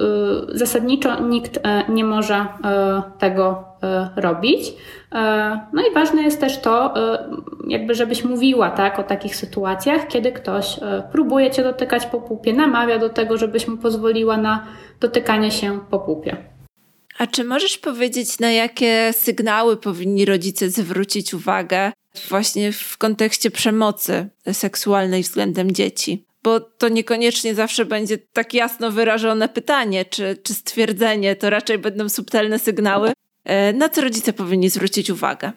zasadniczo 0.49 1.21
nikt 1.21 1.61
nie 1.89 2.05
może 2.05 2.47
tego 3.19 3.65
robić. 4.17 4.73
No 5.73 5.83
i 5.91 5.95
ważne 5.95 6.23
jest 6.23 6.41
też 6.41 6.61
to, 6.61 6.95
jakby 7.69 7.95
żebyś 7.95 8.25
mówiła 8.25 8.71
tak 8.71 8.99
o 8.99 9.03
takich 9.03 9.37
sytuacjach, 9.37 10.07
kiedy 10.09 10.33
ktoś 10.33 10.81
próbuje 11.13 11.51
cię 11.51 11.63
dotykać 11.63 12.07
po 12.07 12.21
pupie, 12.21 12.53
namawia 12.53 12.99
do 12.99 13.09
tego, 13.09 13.37
żebyś 13.37 13.69
mu 13.69 13.77
pozwoliła 13.77 14.37
na 14.37 14.67
dotykanie 15.01 15.51
się 15.51 15.79
po 15.91 15.99
pupie. 15.99 16.56
A 17.19 17.27
czy 17.27 17.45
możesz 17.45 17.79
powiedzieć, 17.79 18.39
na 18.39 18.53
jakie 18.53 19.13
sygnały 19.13 19.77
powinni 19.77 20.25
rodzice 20.25 20.71
zwrócić 20.71 21.35
uwagę 21.35 21.93
właśnie 22.29 22.73
w 22.73 22.99
kontekście 22.99 23.51
przemocy 23.51 24.29
seksualnej 24.53 25.23
względem 25.23 25.73
dzieci? 25.73 26.25
Bo 26.43 26.61
to 26.61 26.89
niekoniecznie 26.89 27.55
zawsze 27.55 27.85
będzie 27.85 28.19
tak 28.19 28.55
jasno 28.55 28.91
wyrażone 28.91 29.49
pytanie 29.49 30.05
czy, 30.05 30.39
czy 30.43 30.55
stwierdzenie, 30.55 31.37
to 31.37 31.51
raczej 31.51 31.79
będą 31.79 32.09
subtelne 32.09 32.59
sygnały. 32.59 33.13
E, 33.45 33.73
na 33.73 33.89
co 33.89 34.01
rodzice 34.01 34.33
powinni 34.33 34.71
zwrócić 34.71 35.11
uwagę? 35.11 35.53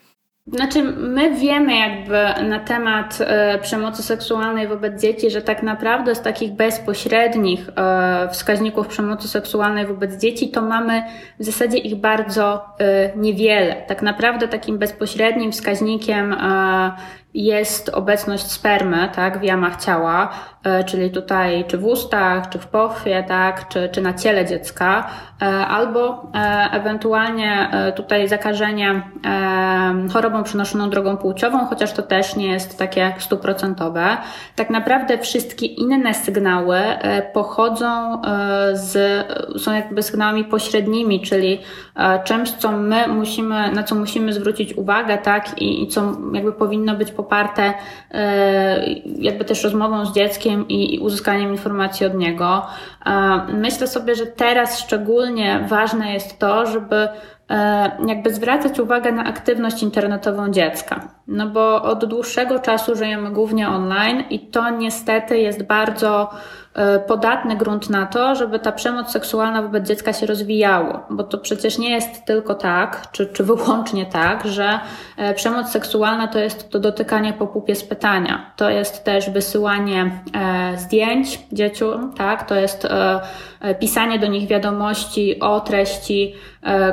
Znaczy, 0.53 0.83
my 0.83 1.35
wiemy 1.35 1.75
jakby 1.75 2.43
na 2.49 2.59
temat 2.59 3.17
e, 3.21 3.59
przemocy 3.59 4.03
seksualnej 4.03 4.67
wobec 4.67 5.01
dzieci, 5.01 5.29
że 5.29 5.41
tak 5.41 5.63
naprawdę 5.63 6.15
z 6.15 6.21
takich 6.21 6.51
bezpośrednich 6.51 7.69
e, 7.75 8.29
wskaźników 8.31 8.88
przemocy 8.88 9.27
seksualnej 9.27 9.85
wobec 9.85 10.21
dzieci, 10.21 10.51
to 10.51 10.62
mamy 10.62 11.03
w 11.39 11.43
zasadzie 11.43 11.77
ich 11.77 11.95
bardzo 11.95 12.65
e, 12.79 13.17
niewiele. 13.17 13.75
Tak 13.88 14.01
naprawdę 14.01 14.47
takim 14.47 14.77
bezpośrednim 14.77 15.51
wskaźnikiem 15.51 16.33
e, 16.33 16.91
jest 17.33 17.89
obecność 17.89 18.51
spermy, 18.51 19.09
tak, 19.15 19.39
w 19.39 19.43
jamach 19.43 19.83
ciała, 19.83 20.29
e, 20.63 20.83
czyli 20.83 21.11
tutaj 21.11 21.65
czy 21.67 21.77
w 21.77 21.85
ustach, 21.85 22.49
czy 22.49 22.59
w 22.59 22.67
pochwie, 22.67 23.23
tak, 23.27 23.67
czy, 23.67 23.89
czy 23.91 24.01
na 24.01 24.13
ciele 24.13 24.45
dziecka, 24.45 25.07
e, 25.41 25.45
albo 25.45 26.31
e, 26.35 26.69
ewentualnie 26.71 27.69
tutaj 27.95 28.27
zakażenie 28.27 29.01
chorobą 30.13 30.43
przenoszoną 30.43 30.89
drogą 30.89 31.17
płciową, 31.17 31.65
chociaż 31.65 31.93
to 31.93 32.01
też 32.01 32.35
nie 32.35 32.47
jest 32.47 32.79
takie 32.79 33.13
stuprocentowe. 33.17 34.17
Tak 34.55 34.69
naprawdę 34.69 35.17
wszystkie 35.17 35.65
inne 35.65 36.13
sygnały 36.13 36.79
pochodzą 37.33 38.21
z, 38.73 38.97
są 39.61 39.73
jakby 39.73 40.03
sygnałami 40.03 40.43
pośrednimi, 40.43 41.21
czyli 41.21 41.61
czymś, 42.23 42.51
co 42.51 42.71
my 42.71 43.07
musimy, 43.07 43.71
na 43.71 43.83
co 43.83 43.95
musimy 43.95 44.33
zwrócić 44.33 44.73
uwagę, 44.73 45.17
tak, 45.17 45.61
i, 45.61 45.83
i 45.83 45.87
co 45.87 46.17
jakby 46.33 46.53
powinno 46.53 46.95
być 46.95 47.11
poparte 47.23 47.73
e, 48.12 48.89
jakby 49.19 49.45
też 49.45 49.63
rozmową 49.63 50.05
z 50.05 50.13
dzieckiem 50.13 50.67
i 50.67 50.99
uzyskaniem 50.99 51.51
informacji 51.51 52.05
od 52.05 52.13
niego. 52.13 52.65
E, 53.05 53.12
myślę 53.53 53.88
sobie, 53.88 54.15
że 54.15 54.25
teraz 54.25 54.79
szczególnie 54.79 55.65
ważne 55.69 56.13
jest 56.13 56.39
to, 56.39 56.65
żeby 56.65 57.08
e, 57.49 57.91
jakby 58.08 58.34
zwracać 58.34 58.79
uwagę 58.79 59.12
na 59.12 59.23
aktywność 59.23 59.84
internetową 59.84 60.51
dziecka. 60.51 61.08
No 61.27 61.47
bo 61.47 61.84
od 61.84 62.05
dłuższego 62.05 62.60
czasu 62.60 62.95
żyjemy 62.95 63.32
głównie 63.32 63.69
online 63.69 64.23
i 64.29 64.39
to 64.39 64.69
niestety 64.69 65.38
jest 65.38 65.63
bardzo 65.63 66.29
podatny 67.08 67.55
grunt 67.55 67.89
na 67.89 68.05
to, 68.05 68.36
żeby 68.36 68.60
ta 68.60 68.71
przemoc 68.71 69.12
seksualna 69.12 69.62
wobec 69.62 69.88
dziecka 69.88 70.13
się 70.13 70.25
rozwijało, 70.25 70.99
bo 71.10 71.23
to 71.23 71.38
przecież 71.38 71.77
nie 71.77 71.89
jest 71.89 72.25
tylko 72.25 72.55
tak, 72.55 73.08
czy, 73.12 73.27
czy 73.27 73.43
wyłącznie 73.43 74.05
tak, 74.05 74.47
że 74.47 74.79
e, 75.17 75.34
przemoc 75.34 75.69
seksualna 75.69 76.27
to 76.27 76.39
jest 76.39 76.69
to 76.69 76.79
dotykanie 76.79 77.34
po 77.34 77.47
pupie 77.47 77.75
z 77.75 77.84
pytania. 77.84 78.51
To 78.55 78.69
jest 78.69 79.03
też 79.03 79.29
wysyłanie 79.29 80.12
e, 80.36 80.77
zdjęć 80.77 81.39
dzieciom, 81.51 82.13
tak? 82.13 82.47
To 82.47 82.55
jest 82.55 82.88
pisanie 83.79 84.19
do 84.19 84.27
nich 84.27 84.47
wiadomości 84.47 85.39
o 85.39 85.60
treści, 85.60 86.36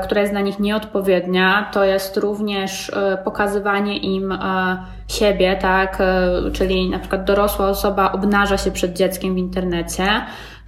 która 0.04 0.20
jest 0.20 0.32
dla 0.32 0.40
nich 0.40 0.58
nieodpowiednia. 0.58 1.70
To 1.72 1.84
jest 1.84 2.16
również 2.16 2.92
pokazywanie 3.24 3.98
im 3.98 4.38
siebie, 5.08 5.56
tak, 5.56 6.00
e, 6.00 6.50
czyli 6.52 6.90
na 6.90 6.98
przykład 6.98 7.24
dorosła 7.24 7.68
osoba 7.68 8.12
obnaża 8.12 8.56
się 8.56 8.70
przed 8.70 8.92
dzieckiem 8.92 9.34
w 9.34 9.38
internecie. 9.38 10.06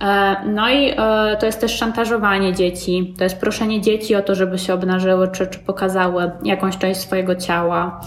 E, 0.00 0.36
no 0.46 0.70
i 0.70 0.90
e, 0.90 1.36
to 1.40 1.46
jest 1.46 1.60
też 1.60 1.76
szantażowanie 1.76 2.54
dzieci, 2.54 3.14
to 3.18 3.24
jest 3.24 3.40
proszenie 3.40 3.80
dzieci 3.80 4.14
o 4.16 4.22
to, 4.22 4.34
żeby 4.34 4.58
się 4.58 4.74
obnażyły 4.74 5.28
czy, 5.28 5.46
czy 5.46 5.58
pokazały 5.58 6.30
jakąś 6.44 6.78
część 6.78 7.00
swojego 7.00 7.34
ciała. 7.34 8.00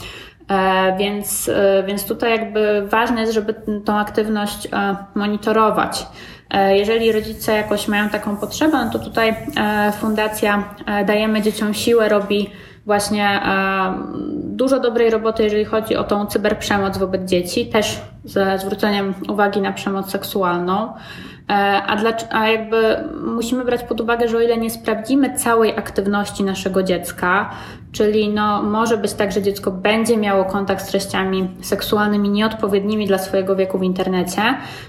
Więc, 1.00 1.52
więc 1.88 2.08
tutaj 2.08 2.32
jakby 2.32 2.88
ważne 2.88 3.22
jest, 3.22 3.34
żeby 3.34 3.56
tą 3.86 3.98
aktywność 3.98 4.68
monitorować. 5.16 6.08
Jeżeli 6.70 7.12
rodzice 7.12 7.54
jakoś 7.54 7.88
mają 7.88 8.10
taką 8.10 8.38
potrzebę, 8.38 8.86
no 8.86 8.92
to 8.92 9.00
tutaj 9.00 9.36
Fundacja 10.00 10.76
Dajemy 11.06 11.42
Dzieciom 11.42 11.74
Siłę 11.74 12.10
robi 12.10 12.50
właśnie 12.86 13.42
dużo 14.34 14.80
dobrej 14.80 15.10
roboty, 15.10 15.44
jeżeli 15.44 15.66
chodzi 15.66 15.96
o 15.96 16.04
tą 16.04 16.26
cyberprzemoc 16.26 16.98
wobec 16.98 17.30
dzieci, 17.30 17.66
też 17.66 18.02
ze 18.24 18.58
zwróceniem 18.60 19.14
uwagi 19.30 19.62
na 19.62 19.74
przemoc 19.74 20.12
seksualną. 20.12 20.94
E, 21.50 21.54
a, 21.84 21.96
dla, 21.96 22.14
a 22.30 22.48
jakby 22.48 22.98
musimy 23.26 23.66
brać 23.66 23.84
pod 23.84 24.02
uwagę, 24.02 24.28
że 24.28 24.38
o 24.38 24.42
ile 24.42 24.58
nie 24.58 24.70
sprawdzimy 24.70 25.38
całej 25.38 25.78
aktywności 25.78 26.44
naszego 26.44 26.84
dziecka, 26.84 27.50
czyli 27.92 28.30
no, 28.30 28.64
może 28.64 28.98
być 28.98 29.14
tak, 29.14 29.32
że 29.32 29.42
dziecko 29.42 29.72
będzie 29.72 30.18
miało 30.18 30.46
kontakt 30.46 30.86
z 30.86 30.88
treściami 30.88 31.50
seksualnymi 31.62 32.30
nieodpowiednimi 32.30 33.08
dla 33.08 33.18
swojego 33.18 33.56
wieku 33.56 33.80
w 33.80 33.84
internecie, 33.84 34.42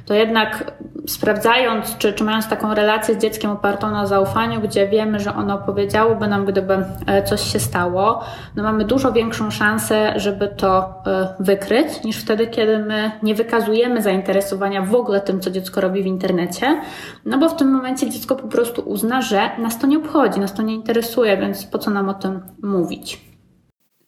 to 0.06 0.14
jednak 0.14 0.72
sprawdzając, 1.06 1.98
czy, 1.98 2.12
czy 2.12 2.24
mając 2.24 2.48
taką 2.48 2.74
relację 2.74 3.14
z 3.14 3.18
dzieckiem 3.18 3.50
opartą 3.50 3.90
na 3.90 4.06
zaufaniu, 4.06 4.60
gdzie 4.60 4.88
wiemy, 4.88 5.20
że 5.20 5.34
ono 5.34 5.58
powiedziałoby 5.58 6.28
nam, 6.28 6.44
gdyby 6.44 6.84
e, 7.06 7.22
coś 7.22 7.52
się 7.52 7.60
stało, 7.60 8.24
no 8.56 8.62
mamy 8.62 8.84
dużo 8.84 9.12
większą 9.12 9.50
szansę, 9.50 10.12
żeby 10.16 10.48
to 10.48 10.94
e, 11.06 11.34
wykryć, 11.40 12.04
niż 12.04 12.16
wtedy, 12.16 12.46
kiedy 12.46 12.78
my 12.78 13.10
nie 13.22 13.34
wykazujemy 13.34 14.02
zainteresowania 14.02 14.82
w 14.82 14.94
ogóle 14.94 15.20
tym, 15.20 15.40
co 15.40 15.50
dziecko 15.50 15.80
robi 15.80 16.02
w 16.02 16.06
internecie, 16.06 16.80
no 17.24 17.38
bo 17.38 17.48
w 17.48 17.56
tym 17.56 17.70
momencie 17.70 18.10
dziecko 18.10 18.36
po 18.36 18.48
prostu 18.48 18.82
uzna, 18.82 19.22
że 19.22 19.50
nas 19.58 19.78
to 19.78 19.86
nie 19.86 19.98
obchodzi, 19.98 20.40
nas 20.40 20.54
to 20.54 20.62
nie 20.62 20.74
interesuje, 20.74 21.36
więc 21.36 21.66
po 21.66 21.78
co 21.78 21.90
nam 21.90 22.08
o 22.08 22.14
tym 22.14 22.40
mówić? 22.62 22.91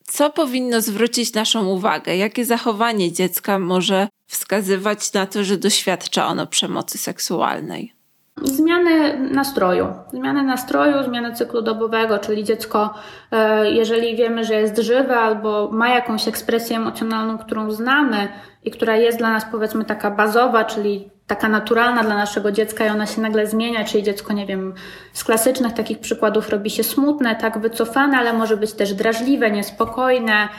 Co 0.03 0.29
powinno 0.29 0.81
zwrócić 0.81 1.33
naszą 1.33 1.67
uwagę? 1.67 2.17
Jakie 2.17 2.45
zachowanie 2.45 3.11
dziecka 3.11 3.59
może 3.59 4.07
wskazywać 4.27 5.13
na 5.13 5.25
to, 5.25 5.43
że 5.43 5.57
doświadcza 5.57 6.27
ono 6.27 6.47
przemocy 6.47 6.97
seksualnej? 6.97 7.93
Zmiany 8.41 9.19
nastroju. 9.19 9.87
Zmiany 10.13 10.43
nastroju, 10.43 11.03
zmiany 11.03 11.33
cyklu 11.33 11.61
dobowego, 11.61 12.19
czyli 12.19 12.43
dziecko, 12.43 12.93
e, 13.31 13.71
jeżeli 13.71 14.15
wiemy, 14.15 14.43
że 14.43 14.53
jest 14.53 14.77
żywe 14.77 15.17
albo 15.17 15.69
ma 15.71 15.89
jakąś 15.89 16.27
ekspresję 16.27 16.77
emocjonalną, 16.77 17.37
którą 17.37 17.71
znamy 17.71 18.27
i 18.63 18.71
która 18.71 18.95
jest 18.95 19.17
dla 19.17 19.31
nas 19.31 19.45
powiedzmy 19.51 19.85
taka 19.85 20.11
bazowa, 20.11 20.65
czyli 20.65 21.09
taka 21.27 21.49
naturalna 21.49 22.03
dla 22.03 22.15
naszego 22.15 22.51
dziecka 22.51 22.85
i 22.85 22.89
ona 22.89 23.05
się 23.05 23.21
nagle 23.21 23.47
zmienia, 23.47 23.85
czyli 23.85 24.03
dziecko, 24.03 24.33
nie 24.33 24.45
wiem, 24.45 24.73
z 25.13 25.23
klasycznych 25.23 25.73
takich 25.73 25.99
przykładów 25.99 26.49
robi 26.49 26.69
się 26.69 26.83
smutne, 26.83 27.35
tak 27.35 27.59
wycofane, 27.59 28.17
ale 28.17 28.33
może 28.33 28.57
być 28.57 28.73
też 28.73 28.93
drażliwe, 28.93 29.51
niespokojne, 29.51 30.49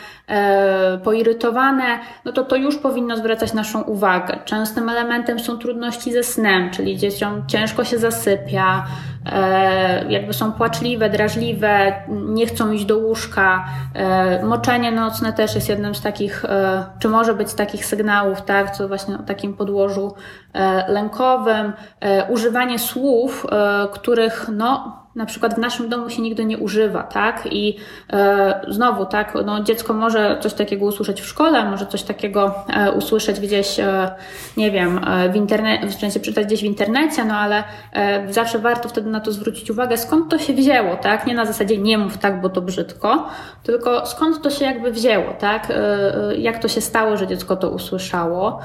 poirytowane, 1.04 1.98
no 2.24 2.32
to 2.32 2.44
to 2.44 2.56
już 2.56 2.76
powinno 2.78 3.16
zwracać 3.16 3.52
naszą 3.52 3.82
uwagę. 3.82 4.38
Częstym 4.44 4.88
elementem 4.88 5.40
są 5.40 5.58
trudności 5.58 6.12
ze 6.12 6.22
snem, 6.22 6.70
czyli 6.70 6.96
dzieciom 6.96 7.42
ciężko 7.46 7.84
się 7.84 7.98
zasypia, 7.98 8.84
e, 9.26 10.12
jakby 10.12 10.34
są 10.34 10.52
płaczliwe, 10.52 11.10
drażliwe, 11.10 11.92
nie 12.08 12.46
chcą 12.46 12.72
iść 12.72 12.84
do 12.84 12.98
łóżka. 12.98 13.64
E, 13.94 14.44
moczenie 14.44 14.92
nocne 14.92 15.32
też 15.32 15.54
jest 15.54 15.68
jednym 15.68 15.94
z 15.94 16.00
takich, 16.00 16.44
e, 16.44 16.84
czy 16.98 17.08
może 17.08 17.34
być 17.34 17.50
z 17.50 17.54
takich 17.54 17.86
sygnałów, 17.86 18.42
tak, 18.42 18.70
co 18.70 18.88
właśnie 18.88 19.14
o 19.14 19.22
takim 19.22 19.54
podłożu 19.54 20.14
e, 20.52 20.92
lękowym. 20.92 21.72
E, 22.00 22.32
używanie 22.32 22.78
słów, 22.78 23.46
e, 23.52 23.88
których 23.92 24.46
no, 24.52 25.05
na 25.16 25.26
przykład 25.26 25.54
w 25.54 25.58
naszym 25.58 25.88
domu 25.88 26.10
się 26.10 26.22
nigdy 26.22 26.44
nie 26.44 26.58
używa, 26.58 27.02
tak? 27.02 27.48
I 27.50 27.76
e, 28.12 28.60
znowu, 28.68 29.06
tak, 29.06 29.34
no, 29.46 29.62
dziecko 29.62 29.94
może 29.94 30.38
coś 30.40 30.54
takiego 30.54 30.84
usłyszeć 30.84 31.20
w 31.20 31.26
szkole, 31.26 31.70
może 31.70 31.86
coś 31.86 32.02
takiego 32.02 32.54
e, 32.68 32.92
usłyszeć 32.92 33.40
gdzieś, 33.40 33.80
e, 33.80 34.10
nie 34.56 34.70
wiem, 34.70 35.00
e, 35.08 35.28
w 35.28 35.36
internecie, 35.36 35.86
w 35.86 35.94
sensie 35.94 36.20
przeczytać 36.20 36.46
gdzieś 36.46 36.60
w 36.60 36.64
internecie, 36.64 37.24
no 37.24 37.34
ale 37.34 37.64
e, 37.92 38.32
zawsze 38.32 38.58
warto 38.58 38.88
wtedy 38.88 39.10
na 39.10 39.20
to 39.20 39.32
zwrócić 39.32 39.70
uwagę, 39.70 39.98
skąd 39.98 40.30
to 40.30 40.38
się 40.38 40.52
wzięło, 40.52 40.96
tak? 40.96 41.26
Nie 41.26 41.34
na 41.34 41.44
zasadzie 41.44 41.78
nie 41.78 41.98
mów 41.98 42.18
tak, 42.18 42.40
bo 42.40 42.48
to 42.48 42.62
brzydko, 42.62 43.28
tylko 43.62 44.06
skąd 44.06 44.42
to 44.42 44.50
się 44.50 44.64
jakby 44.64 44.92
wzięło, 44.92 45.32
tak? 45.38 45.68
E, 45.70 46.36
jak 46.36 46.58
to 46.58 46.68
się 46.68 46.80
stało, 46.80 47.16
że 47.16 47.26
dziecko 47.26 47.56
to 47.56 47.70
usłyszało. 47.70 48.60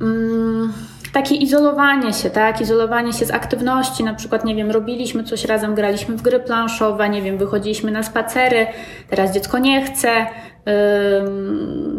Mm 0.00 0.72
takie 1.12 1.34
izolowanie 1.34 2.12
się, 2.12 2.30
tak? 2.30 2.60
Izolowanie 2.60 3.12
się 3.12 3.26
z 3.26 3.30
aktywności, 3.30 4.04
na 4.04 4.14
przykład, 4.14 4.44
nie 4.44 4.54
wiem, 4.54 4.70
robiliśmy 4.70 5.24
coś 5.24 5.44
razem, 5.44 5.74
graliśmy 5.74 6.16
w 6.16 6.22
gry 6.22 6.40
planszowe, 6.40 7.08
nie 7.08 7.22
wiem, 7.22 7.38
wychodziliśmy 7.38 7.90
na 7.90 8.02
spacery, 8.02 8.66
teraz 9.10 9.34
dziecko 9.34 9.58
nie 9.58 9.82
chce, 9.82 10.26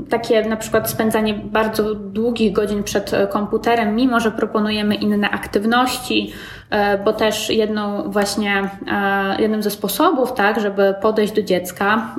takie 0.09 0.45
na 0.45 0.57
przykład 0.57 0.89
spędzanie 0.89 1.33
bardzo 1.33 1.95
długich 1.95 2.53
godzin 2.53 2.83
przed 2.83 3.13
e, 3.13 3.27
komputerem, 3.27 3.95
mimo 3.95 4.19
że 4.19 4.31
proponujemy 4.31 4.95
inne 4.95 5.29
aktywności, 5.29 6.33
e, 6.69 7.03
bo 7.03 7.13
też 7.13 7.49
jedną 7.49 8.11
właśnie, 8.11 8.69
e, 8.91 9.41
jednym 9.41 9.63
ze 9.63 9.71
sposobów, 9.71 10.33
tak, 10.33 10.59
żeby 10.59 10.95
podejść 11.01 11.33
do 11.33 11.41
dziecka 11.41 12.15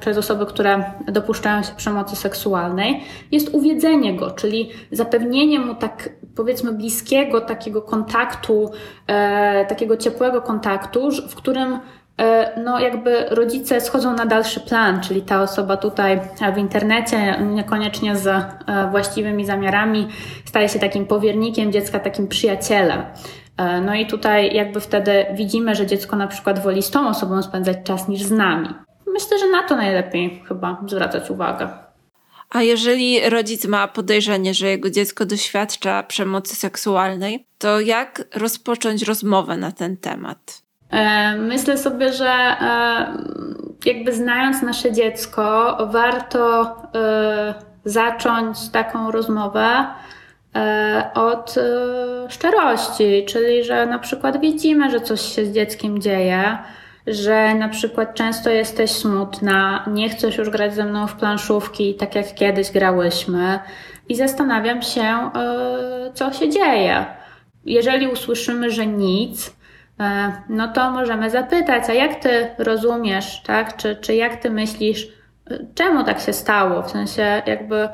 przez 0.00 0.18
osoby, 0.18 0.46
które 0.46 0.84
dopuszczają 1.06 1.62
się 1.62 1.72
przemocy 1.76 2.16
seksualnej, 2.16 3.00
jest 3.32 3.54
uwiedzenie 3.54 4.16
go, 4.16 4.30
czyli 4.30 4.70
zapewnienie 4.92 5.60
mu 5.60 5.74
tak 5.74 6.08
powiedzmy 6.36 6.72
bliskiego 6.72 7.40
takiego 7.40 7.82
kontaktu, 7.82 8.70
takiego 9.68 9.96
ciepłego 9.96 10.42
kontaktu, 10.42 11.10
w 11.28 11.34
którym 11.34 11.78
no 12.56 12.80
jakby 12.80 13.26
rodzice 13.30 13.80
schodzą 13.80 14.14
na 14.14 14.26
dalszy 14.26 14.60
plan, 14.60 15.00
czyli 15.00 15.22
ta 15.22 15.42
osoba 15.42 15.76
tutaj 15.76 16.20
w 16.54 16.58
internecie, 16.58 17.38
niekoniecznie 17.40 18.16
z 18.16 18.26
e, 18.26 18.54
właściwymi 18.90 19.46
zamiarami, 19.46 20.08
staje 20.44 20.68
się 20.68 20.78
takim 20.78 21.06
powiernikiem 21.06 21.72
dziecka, 21.72 22.00
takim 22.00 22.28
przyjacielem. 22.28 23.02
E, 23.56 23.80
no 23.80 23.94
i 23.94 24.06
tutaj 24.06 24.54
jakby 24.54 24.80
wtedy 24.80 25.26
widzimy, 25.34 25.74
że 25.74 25.86
dziecko 25.86 26.16
na 26.16 26.26
przykład 26.26 26.62
woli 26.62 26.82
z 26.82 26.90
tą 26.90 27.08
osobą 27.08 27.42
spędzać 27.42 27.76
czas 27.84 28.08
niż 28.08 28.22
z 28.22 28.30
nami. 28.30 28.68
Myślę, 29.06 29.38
że 29.38 29.48
na 29.48 29.62
to 29.62 29.76
najlepiej 29.76 30.42
chyba 30.48 30.82
zwracać 30.86 31.30
uwagę. 31.30 31.68
A 32.50 32.62
jeżeli 32.62 33.30
rodzic 33.30 33.66
ma 33.66 33.88
podejrzenie, 33.88 34.54
że 34.54 34.68
jego 34.68 34.90
dziecko 34.90 35.26
doświadcza 35.26 36.02
przemocy 36.02 36.56
seksualnej, 36.56 37.46
to 37.58 37.80
jak 37.80 38.24
rozpocząć 38.34 39.02
rozmowę 39.02 39.56
na 39.56 39.72
ten 39.72 39.96
temat? 39.96 40.69
E, 40.90 41.36
myślę 41.36 41.78
sobie, 41.78 42.12
że 42.12 42.30
e, 42.30 43.06
jakby 43.84 44.12
znając 44.12 44.62
nasze 44.62 44.92
dziecko, 44.92 45.76
warto 45.90 46.76
e, 46.94 47.54
zacząć 47.84 48.68
taką 48.68 49.10
rozmowę 49.10 49.86
od 51.14 51.54
szczerości, 52.28 53.24
czyli 53.28 53.64
że 53.64 53.86
na 53.86 53.98
przykład 53.98 54.40
widzimy, 54.40 54.90
że 54.90 55.00
coś 55.00 55.20
się 55.20 55.46
z 55.46 55.52
dzieckiem 55.52 56.00
dzieje, 56.00 56.58
że 57.06 57.54
na 57.54 57.68
przykład 57.68 58.14
często 58.14 58.50
jesteś 58.50 58.90
smutna, 58.90 59.84
nie 59.86 60.08
chcesz 60.08 60.38
już 60.38 60.50
grać 60.50 60.74
ze 60.74 60.84
mną 60.84 61.06
w 61.06 61.14
planszówki, 61.14 61.94
tak 61.94 62.14
jak 62.14 62.34
kiedyś 62.34 62.70
grałyśmy, 62.70 63.58
i 64.08 64.14
zastanawiam 64.14 64.82
się, 64.82 65.30
co 66.14 66.32
się 66.32 66.48
dzieje. 66.48 67.06
Jeżeli 67.64 68.08
usłyszymy, 68.08 68.70
że 68.70 68.86
nic, 68.86 69.59
no 70.48 70.68
to 70.68 70.90
możemy 70.90 71.30
zapytać, 71.30 71.90
a 71.90 71.92
jak 71.92 72.14
ty 72.14 72.50
rozumiesz, 72.58 73.42
tak? 73.46 73.76
Czy, 73.76 73.96
czy 73.96 74.14
jak 74.14 74.36
ty 74.36 74.50
myślisz, 74.50 75.08
e, 75.50 75.58
czemu 75.74 76.04
tak 76.04 76.20
się 76.20 76.32
stało? 76.32 76.82
W 76.82 76.90
sensie, 76.90 77.42
jakby, 77.46 77.76
e, 77.76 77.90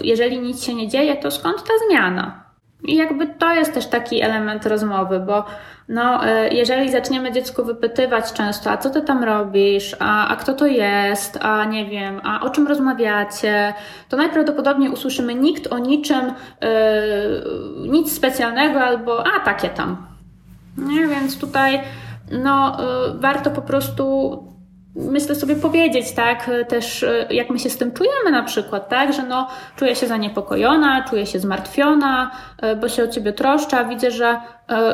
jeżeli 0.00 0.38
nic 0.38 0.64
się 0.64 0.74
nie 0.74 0.88
dzieje, 0.88 1.16
to 1.16 1.30
skąd 1.30 1.56
ta 1.56 1.72
zmiana? 1.88 2.44
I 2.84 2.96
jakby 2.96 3.26
to 3.26 3.54
jest 3.54 3.74
też 3.74 3.86
taki 3.86 4.20
element 4.22 4.66
rozmowy, 4.66 5.20
bo 5.20 5.44
no, 5.88 6.20
jeżeli 6.50 6.90
zaczniemy 6.90 7.32
dziecku 7.32 7.64
wypytywać 7.64 8.32
często, 8.32 8.70
a 8.70 8.76
co 8.76 8.90
ty 8.90 9.02
tam 9.02 9.24
robisz, 9.24 9.96
a, 9.98 10.28
a 10.28 10.36
kto 10.36 10.52
to 10.54 10.66
jest, 10.66 11.38
a 11.40 11.64
nie 11.64 11.86
wiem, 11.86 12.20
a 12.24 12.40
o 12.40 12.50
czym 12.50 12.66
rozmawiacie, 12.66 13.74
to 14.08 14.16
najprawdopodobniej 14.16 14.90
usłyszymy 14.90 15.34
nikt 15.34 15.72
o 15.72 15.78
niczym, 15.78 16.32
yy, 16.60 17.88
nic 17.88 18.16
specjalnego 18.16 18.80
albo 18.80 19.26
a 19.26 19.40
takie 19.40 19.68
tam. 19.68 20.13
Nie? 20.76 21.06
Więc 21.06 21.38
tutaj 21.38 21.80
no, 22.30 22.76
y, 23.08 23.18
warto 23.18 23.50
po 23.50 23.62
prostu 23.62 24.36
myślę 24.96 25.34
sobie 25.34 25.56
powiedzieć, 25.56 26.12
tak, 26.12 26.50
też 26.68 27.02
y, 27.02 27.26
jak 27.30 27.50
my 27.50 27.58
się 27.58 27.70
z 27.70 27.78
tym 27.78 27.92
czujemy 27.92 28.30
na 28.30 28.42
przykład, 28.42 28.88
tak, 28.88 29.12
że 29.12 29.22
no, 29.22 29.48
czuję 29.76 29.96
się 29.96 30.06
zaniepokojona, 30.06 31.04
czuję 31.08 31.26
się 31.26 31.38
zmartwiona, 31.38 32.30
y, 32.64 32.76
bo 32.76 32.88
się 32.88 33.04
o 33.04 33.08
ciebie 33.08 33.32
troszcza, 33.32 33.84
widzę, 33.84 34.10
że 34.10 34.40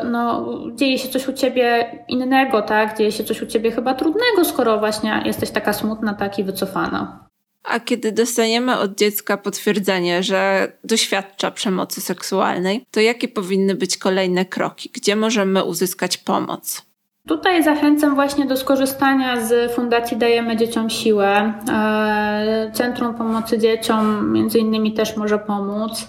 no, 0.05 0.47
dzieje 0.75 0.99
się 0.99 1.09
coś 1.09 1.29
u 1.29 1.33
ciebie 1.33 1.91
innego, 2.09 2.63
tak, 2.63 2.99
dzieje 2.99 3.13
się 3.13 3.25
coś 3.25 3.43
u 3.43 3.47
ciebie 3.47 3.71
chyba 3.71 3.95
trudnego, 3.95 4.45
skoro 4.45 4.79
właśnie 4.79 5.23
jesteś 5.25 5.51
taka 5.51 5.73
smutna, 5.73 6.15
tak 6.15 6.39
i 6.39 6.45
wycofana. 6.45 7.30
A 7.65 7.81
kiedy 7.81 8.13
dostaniemy 8.13 8.79
od 8.79 8.95
dziecka 8.95 9.37
potwierdzenie, 9.37 10.23
że 10.23 10.73
doświadcza 10.85 11.51
przemocy 11.51 12.01
seksualnej, 12.01 12.85
to 12.91 13.01
jakie 13.01 13.29
powinny 13.29 13.75
być 13.75 13.97
kolejne 13.97 14.45
kroki? 14.45 14.91
Gdzie 14.95 15.17
możemy 15.17 15.65
uzyskać 15.65 16.17
pomoc? 16.19 16.91
Tutaj 17.29 17.63
zachęcam 17.63 18.15
właśnie 18.15 18.47
do 18.47 18.57
skorzystania 18.57 19.41
z 19.41 19.73
Fundacji 19.73 20.17
Dajemy 20.17 20.57
Dzieciom 20.57 20.91
Siłę. 20.91 21.55
E, 21.69 22.71
Centrum 22.75 23.15
Pomocy 23.15 23.59
Dzieciom 23.59 24.33
między 24.33 24.59
innymi 24.59 24.95
też 24.95 25.17
może 25.17 25.39
pomóc. 25.39 26.09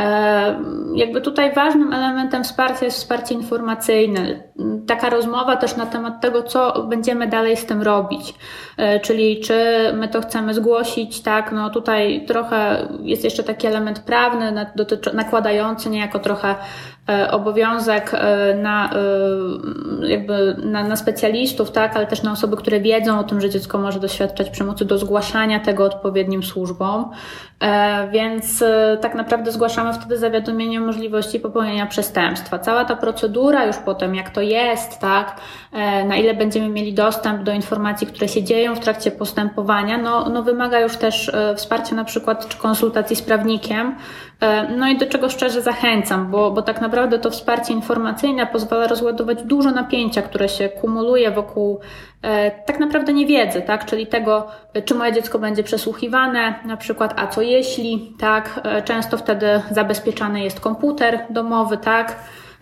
E, 0.00 0.60
jakby 0.94 1.20
tutaj 1.20 1.54
ważnym 1.54 1.92
elementem 1.92 2.44
wsparcia 2.44 2.84
jest 2.84 2.98
wsparcie 2.98 3.34
informacyjne. 3.34 4.42
Taka 4.86 5.10
rozmowa 5.10 5.56
też 5.56 5.76
na 5.76 5.86
temat 5.86 6.20
tego, 6.20 6.42
co 6.42 6.82
będziemy 6.82 7.26
dalej 7.26 7.56
z 7.56 7.66
tym 7.66 7.82
robić. 7.82 8.34
E, 8.76 9.00
czyli 9.00 9.40
czy 9.40 9.54
my 9.94 10.08
to 10.08 10.20
chcemy 10.20 10.54
zgłosić, 10.54 11.20
tak, 11.20 11.52
no 11.52 11.70
tutaj 11.70 12.24
trochę 12.26 12.88
jest 13.02 13.24
jeszcze 13.24 13.42
taki 13.42 13.66
element 13.66 13.98
prawny, 13.98 14.66
nakładający 15.14 15.90
niejako 15.90 16.18
trochę 16.18 16.54
obowiązek 17.30 18.10
e, 18.14 18.54
na, 18.54 18.90
e, 20.02 20.08
jakby 20.08 20.56
na, 20.64 20.84
na 20.84 20.96
specjalistów, 20.96 21.70
tak, 21.70 21.96
ale 21.96 22.06
też 22.06 22.22
na 22.22 22.32
osoby, 22.32 22.56
które 22.56 22.80
wiedzą 22.80 23.18
o 23.18 23.24
tym, 23.24 23.40
że 23.40 23.50
dziecko 23.50 23.78
może 23.78 24.00
doświadczać 24.00 24.50
przemocy, 24.50 24.84
do 24.84 24.98
zgłaszania 24.98 25.60
tego 25.60 25.84
odpowiednim 25.84 26.42
służbom. 26.42 27.10
Więc 28.12 28.64
tak 29.00 29.14
naprawdę 29.14 29.52
zgłaszamy 29.52 29.92
wtedy 29.92 30.18
zawiadomienie 30.18 30.80
o 30.80 30.84
możliwości 30.84 31.40
popełnienia 31.40 31.86
przestępstwa. 31.86 32.58
Cała 32.58 32.84
ta 32.84 32.96
procedura 32.96 33.66
już 33.66 33.76
potem, 33.76 34.14
jak 34.14 34.30
to 34.30 34.40
jest, 34.40 34.98
tak, 34.98 35.40
na 36.08 36.16
ile 36.16 36.34
będziemy 36.34 36.68
mieli 36.68 36.94
dostęp 36.94 37.42
do 37.42 37.52
informacji, 37.52 38.06
które 38.06 38.28
się 38.28 38.42
dzieją 38.42 38.74
w 38.74 38.80
trakcie 38.80 39.10
postępowania, 39.10 39.98
no, 39.98 40.28
no 40.28 40.42
wymaga 40.42 40.80
już 40.80 40.96
też 40.96 41.32
wsparcia 41.56 41.94
na 41.94 42.04
przykład 42.04 42.48
czy 42.48 42.58
konsultacji 42.58 43.16
z 43.16 43.22
prawnikiem, 43.22 43.96
no 44.76 44.88
i 44.88 44.98
do 44.98 45.06
czego 45.06 45.28
szczerze 45.28 45.62
zachęcam, 45.62 46.30
bo, 46.30 46.50
bo 46.50 46.62
tak 46.62 46.80
naprawdę 46.80 47.18
to 47.18 47.30
wsparcie 47.30 47.72
informacyjne 47.72 48.46
pozwala 48.46 48.86
rozładować 48.86 49.42
dużo 49.42 49.70
napięcia, 49.70 50.22
które 50.22 50.48
się 50.48 50.68
kumuluje 50.68 51.30
wokół 51.30 51.80
e, 52.22 52.50
tak 52.50 52.80
naprawdę 52.80 53.12
niewiedzy, 53.12 53.62
tak? 53.62 53.84
Czyli 53.84 54.06
tego, 54.06 54.46
czy 54.84 54.94
moje 54.94 55.12
dziecko 55.12 55.38
będzie 55.38 55.62
przesłuchiwane, 55.62 56.54
na 56.64 56.76
przykład, 56.76 57.14
a 57.16 57.26
co 57.26 57.42
jeśli, 57.42 58.12
tak? 58.20 58.60
E, 58.64 58.82
często 58.82 59.16
wtedy 59.16 59.46
zabezpieczany 59.70 60.44
jest 60.44 60.60
komputer 60.60 61.26
domowy, 61.30 61.78
tak? 61.78 62.16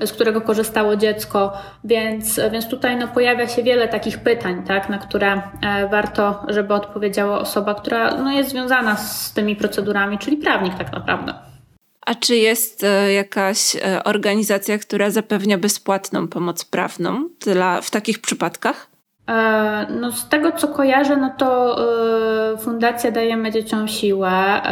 z 0.06 0.12
którego 0.12 0.40
korzystało 0.40 0.96
dziecko, 0.96 1.52
więc, 1.84 2.40
więc 2.52 2.68
tutaj 2.68 2.96
no, 2.96 3.08
pojawia 3.08 3.48
się 3.48 3.62
wiele 3.62 3.88
takich 3.88 4.18
pytań, 4.18 4.62
tak, 4.66 4.88
na 4.88 4.98
które 4.98 5.42
e, 5.62 5.88
warto, 5.88 6.44
żeby 6.48 6.74
odpowiedziała 6.74 7.38
osoba, 7.38 7.74
która 7.74 8.14
no, 8.14 8.32
jest 8.32 8.50
związana 8.50 8.96
z 8.96 9.32
tymi 9.32 9.56
procedurami, 9.56 10.18
czyli 10.18 10.36
prawnik 10.36 10.74
tak 10.74 10.92
naprawdę. 10.92 11.34
A 12.08 12.14
czy 12.14 12.36
jest 12.36 12.84
e, 12.84 13.12
jakaś 13.12 13.76
e, 13.76 14.04
organizacja, 14.04 14.78
która 14.78 15.10
zapewnia 15.10 15.58
bezpłatną 15.58 16.28
pomoc 16.28 16.64
prawną 16.64 17.28
dla, 17.40 17.80
w 17.80 17.90
takich 17.90 18.20
przypadkach? 18.20 18.86
E, 19.30 19.86
no 19.90 20.12
z 20.12 20.28
tego 20.28 20.52
co 20.52 20.68
kojarzę, 20.68 21.16
no 21.16 21.30
to 21.38 21.76
Fundacja 22.58 23.10
Dajemy 23.10 23.52
Dzieciom 23.52 23.88
Siłę. 23.88 24.62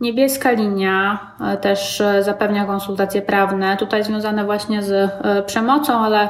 Niebieska 0.00 0.50
linia 0.50 1.30
też 1.60 2.02
zapewnia 2.20 2.64
konsultacje 2.64 3.22
prawne, 3.22 3.76
tutaj 3.76 4.04
związane 4.04 4.44
właśnie 4.44 4.82
z 4.82 5.10
przemocą, 5.46 5.98
ale 5.98 6.28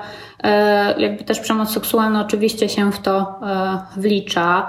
jakby 0.99 1.25
też 1.25 1.41
przemoc 1.41 1.71
seksualna 1.71 2.21
oczywiście 2.21 2.69
się 2.69 2.93
w 2.93 2.99
to 2.99 3.41
wlicza. 3.97 4.67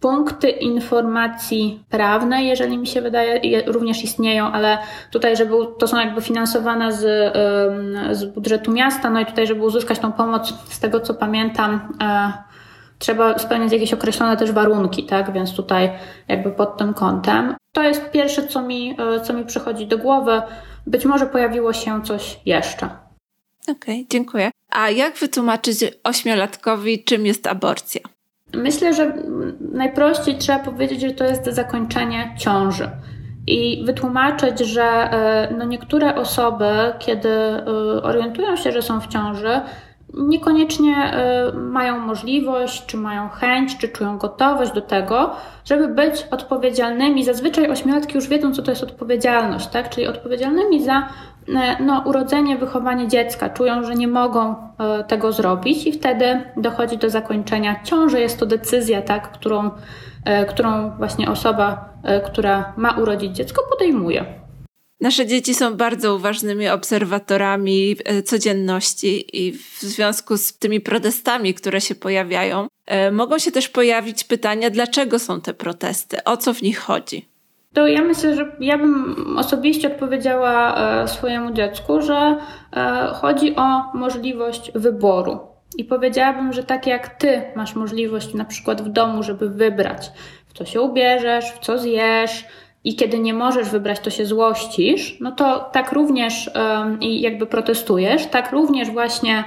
Punkty 0.00 0.50
informacji 0.50 1.84
prawnej, 1.88 2.48
jeżeli 2.48 2.78
mi 2.78 2.86
się 2.86 3.02
wydaje, 3.02 3.62
również 3.66 4.04
istnieją, 4.04 4.52
ale 4.52 4.78
tutaj, 5.10 5.36
żeby 5.36 5.54
to 5.78 5.86
są 5.86 5.98
jakby 5.98 6.22
finansowane 6.22 6.92
z, 6.92 7.34
z 8.18 8.24
budżetu 8.24 8.72
miasta, 8.72 9.10
no 9.10 9.20
i 9.20 9.26
tutaj, 9.26 9.46
żeby 9.46 9.62
uzyskać 9.62 9.98
tą 9.98 10.12
pomoc, 10.12 10.54
z 10.68 10.80
tego 10.80 11.00
co 11.00 11.14
pamiętam, 11.14 11.96
e, 12.02 12.32
trzeba 12.98 13.38
spełniać 13.38 13.72
jakieś 13.72 13.92
określone 13.92 14.36
też 14.36 14.52
warunki, 14.52 15.04
tak? 15.06 15.32
Więc 15.32 15.54
tutaj 15.54 15.90
jakby 16.28 16.50
pod 16.50 16.76
tym 16.76 16.94
kątem. 16.94 17.54
To 17.72 17.82
jest 17.82 18.10
pierwsze, 18.10 18.46
co 18.46 18.62
mi, 18.62 18.96
e, 18.98 19.20
co 19.20 19.32
mi 19.32 19.44
przychodzi 19.44 19.86
do 19.86 19.98
głowy. 19.98 20.42
Być 20.86 21.04
może 21.04 21.26
pojawiło 21.26 21.72
się 21.72 22.02
coś 22.02 22.40
jeszcze. 22.46 22.88
Okej, 23.62 23.74
okay, 23.76 24.06
dziękuję. 24.10 24.50
A 24.70 24.90
jak 24.90 25.16
wytłumaczyć 25.16 25.78
ośmiolatkowi, 26.04 27.04
czym 27.04 27.26
jest 27.26 27.46
aborcja? 27.46 28.00
Myślę, 28.54 28.94
że 28.94 29.12
najprościej 29.72 30.38
trzeba 30.38 30.58
powiedzieć, 30.58 31.00
że 31.00 31.10
to 31.10 31.24
jest 31.24 31.44
zakończenie 31.44 32.34
ciąży. 32.38 32.90
I 33.46 33.84
wytłumaczyć, 33.84 34.58
że 34.58 34.82
e, 34.82 35.54
no 35.58 35.64
niektóre 35.64 36.14
osoby, 36.14 36.70
kiedy 36.98 37.28
e, 37.28 37.64
orientują 38.02 38.56
się, 38.56 38.72
że 38.72 38.82
są 38.82 39.00
w 39.00 39.06
ciąży, 39.06 39.60
niekoniecznie 40.14 40.96
e, 40.96 41.52
mają 41.52 41.98
możliwość, 41.98 42.86
czy 42.86 42.96
mają 42.96 43.28
chęć, 43.28 43.78
czy 43.78 43.88
czują 43.88 44.18
gotowość 44.18 44.72
do 44.72 44.80
tego, 44.80 45.30
żeby 45.64 45.88
być 45.88 46.26
odpowiedzialnymi. 46.30 47.24
Zazwyczaj 47.24 47.70
ośmiolatki 47.70 48.14
już 48.14 48.28
wiedzą, 48.28 48.54
co 48.54 48.62
to 48.62 48.70
jest 48.70 48.82
odpowiedzialność, 48.82 49.66
tak? 49.66 49.90
Czyli 49.90 50.06
odpowiedzialnymi 50.06 50.84
za 50.84 51.08
no, 51.80 52.02
urodzenie, 52.06 52.56
wychowanie 52.56 53.08
dziecka, 53.08 53.50
czują, 53.50 53.84
że 53.84 53.94
nie 53.94 54.08
mogą 54.08 54.54
e, 54.78 55.04
tego 55.04 55.32
zrobić 55.32 55.86
i 55.86 55.92
wtedy 55.92 56.42
dochodzi 56.56 56.98
do 56.98 57.10
zakończenia 57.10 57.82
ciąży. 57.84 58.20
Jest 58.20 58.38
to 58.38 58.46
decyzja, 58.46 59.02
tak, 59.02 59.32
którą, 59.32 59.70
e, 60.24 60.46
którą 60.46 60.96
właśnie 60.98 61.30
osoba, 61.30 61.88
która 62.26 62.72
ma 62.76 62.90
urodzić 62.90 63.36
dziecko, 63.36 63.62
podejmuje. 63.70 64.24
Nasze 65.00 65.26
dzieci 65.26 65.54
są 65.54 65.74
bardzo 65.74 66.14
uważnymi 66.14 66.68
obserwatorami 66.68 67.96
codzienności 68.24 69.40
i 69.46 69.52
w 69.52 69.80
związku 69.80 70.36
z 70.36 70.58
tymi 70.58 70.80
protestami, 70.80 71.54
które 71.54 71.80
się 71.80 71.94
pojawiają, 71.94 72.66
mogą 73.12 73.38
się 73.38 73.50
też 73.50 73.68
pojawić 73.68 74.24
pytania, 74.24 74.70
dlaczego 74.70 75.18
są 75.18 75.40
te 75.40 75.54
protesty, 75.54 76.24
o 76.24 76.36
co 76.36 76.54
w 76.54 76.62
nich 76.62 76.78
chodzi. 76.78 77.28
To 77.74 77.86
ja 77.86 78.02
myślę, 78.02 78.34
że 78.34 78.56
ja 78.60 78.78
bym 78.78 79.38
osobiście 79.38 79.88
odpowiedziała 79.88 80.76
e, 81.02 81.08
swojemu 81.08 81.52
dziecku, 81.52 82.02
że 82.02 82.38
e, 82.76 83.10
chodzi 83.14 83.56
o 83.56 83.92
możliwość 83.94 84.72
wyboru. 84.74 85.38
I 85.76 85.84
powiedziałabym, 85.84 86.52
że 86.52 86.64
tak 86.64 86.86
jak 86.86 87.08
ty 87.08 87.42
masz 87.56 87.74
możliwość 87.74 88.34
na 88.34 88.44
przykład 88.44 88.82
w 88.82 88.88
domu, 88.88 89.22
żeby 89.22 89.50
wybrać, 89.50 90.10
w 90.46 90.52
co 90.52 90.64
się 90.64 90.80
ubierzesz, 90.80 91.52
w 91.52 91.58
co 91.58 91.78
zjesz, 91.78 92.44
i 92.88 92.96
kiedy 92.96 93.18
nie 93.18 93.34
możesz 93.34 93.68
wybrać, 93.68 94.00
to 94.00 94.10
się 94.10 94.26
złościsz, 94.26 95.16
no 95.20 95.32
to 95.32 95.70
tak 95.72 95.92
również 95.92 96.50
i 97.00 97.20
jakby 97.20 97.46
protestujesz, 97.46 98.26
tak 98.26 98.52
również 98.52 98.90
właśnie 98.90 99.44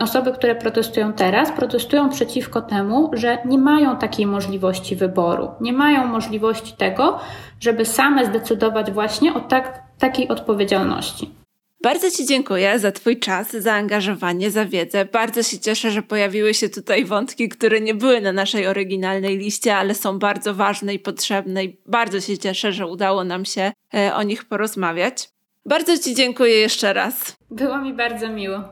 osoby, 0.00 0.32
które 0.32 0.54
protestują 0.54 1.12
teraz, 1.12 1.52
protestują 1.52 2.08
przeciwko 2.08 2.62
temu, 2.62 3.10
że 3.12 3.38
nie 3.44 3.58
mają 3.58 3.96
takiej 3.96 4.26
możliwości 4.26 4.96
wyboru, 4.96 5.48
nie 5.60 5.72
mają 5.72 6.06
możliwości 6.06 6.72
tego, 6.76 7.18
żeby 7.60 7.84
same 7.84 8.26
zdecydować 8.26 8.90
właśnie 8.90 9.34
o 9.34 9.40
tak, 9.40 9.82
takiej 9.98 10.28
odpowiedzialności. 10.28 11.39
Bardzo 11.82 12.10
Ci 12.10 12.26
dziękuję 12.26 12.78
za 12.78 12.92
Twój 12.92 13.18
czas, 13.18 13.50
zaangażowanie, 13.50 14.50
za 14.50 14.64
wiedzę. 14.64 15.04
Bardzo 15.04 15.42
się 15.42 15.58
cieszę, 15.58 15.90
że 15.90 16.02
pojawiły 16.02 16.54
się 16.54 16.68
tutaj 16.68 17.04
wątki, 17.04 17.48
które 17.48 17.80
nie 17.80 17.94
były 17.94 18.20
na 18.20 18.32
naszej 18.32 18.66
oryginalnej 18.66 19.38
liście, 19.38 19.76
ale 19.76 19.94
są 19.94 20.18
bardzo 20.18 20.54
ważne 20.54 20.94
i 20.94 20.98
potrzebne 20.98 21.64
i 21.64 21.80
bardzo 21.86 22.20
się 22.20 22.38
cieszę, 22.38 22.72
że 22.72 22.86
udało 22.86 23.24
nam 23.24 23.44
się 23.44 23.72
e, 23.94 24.14
o 24.14 24.22
nich 24.22 24.44
porozmawiać. 24.44 25.28
Bardzo 25.66 25.98
Ci 25.98 26.14
dziękuję 26.14 26.54
jeszcze 26.54 26.92
raz. 26.92 27.36
Było 27.50 27.78
mi 27.78 27.94
bardzo 27.94 28.28
miło. 28.28 28.64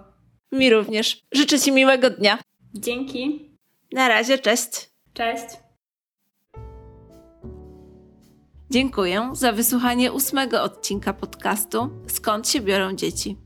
Mi 0.52 0.70
również. 0.70 1.20
Życzę 1.32 1.58
Ci 1.58 1.72
miłego 1.72 2.10
dnia. 2.10 2.38
Dzięki. 2.74 3.50
Na 3.92 4.08
razie, 4.08 4.38
cześć. 4.38 4.90
Cześć. 5.14 5.67
Dziękuję 8.70 9.30
za 9.32 9.52
wysłuchanie 9.52 10.12
ósmego 10.12 10.62
odcinka 10.62 11.12
podcastu 11.12 11.90
Skąd 12.06 12.48
się 12.48 12.60
biorą 12.60 12.92
dzieci. 12.92 13.36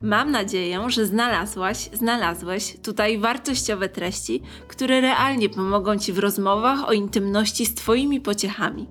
Mam 0.00 0.30
nadzieję, 0.30 0.84
że 0.88 1.06
znalazłaś, 1.06 1.90
znalazłeś 1.92 2.76
tutaj 2.82 3.18
wartościowe 3.18 3.88
treści, 3.88 4.42
które 4.68 5.00
realnie 5.00 5.48
pomogą 5.48 5.98
Ci 5.98 6.12
w 6.12 6.18
rozmowach 6.18 6.88
o 6.88 6.92
intymności 6.92 7.66
z 7.66 7.74
Twoimi 7.74 8.20
pociechami. 8.20 8.88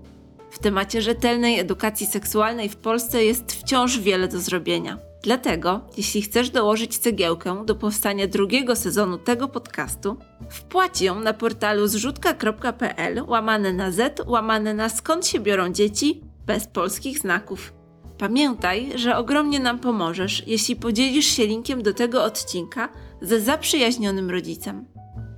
W 0.51 0.59
temacie 0.59 1.01
rzetelnej 1.01 1.59
edukacji 1.59 2.07
seksualnej 2.07 2.69
w 2.69 2.77
Polsce 2.77 3.23
jest 3.23 3.51
wciąż 3.51 3.99
wiele 3.99 4.27
do 4.27 4.39
zrobienia. 4.39 5.08
Dlatego, 5.23 5.81
jeśli 5.97 6.21
chcesz 6.21 6.49
dołożyć 6.49 6.97
cegiełkę 6.97 7.65
do 7.65 7.75
powstania 7.75 8.27
drugiego 8.27 8.75
sezonu 8.75 9.17
tego 9.17 9.47
podcastu, 9.47 10.17
wpłać 10.49 11.01
ją 11.01 11.19
na 11.19 11.33
portalu 11.33 11.87
zrzutka.pl 11.87 13.23
łamane 13.27 13.73
na 13.73 13.91
z, 13.91 14.21
łamane 14.27 14.73
na 14.73 14.89
skąd 14.89 15.27
się 15.27 15.39
biorą 15.39 15.69
dzieci, 15.69 16.21
bez 16.45 16.67
polskich 16.67 17.19
znaków. 17.19 17.73
Pamiętaj, 18.17 18.91
że 18.95 19.17
ogromnie 19.17 19.59
nam 19.59 19.79
pomożesz, 19.79 20.43
jeśli 20.47 20.75
podzielisz 20.75 21.25
się 21.25 21.47
linkiem 21.47 21.83
do 21.83 21.93
tego 21.93 22.23
odcinka 22.23 22.89
ze 23.21 23.41
zaprzyjaźnionym 23.41 24.29
rodzicem. 24.29 24.85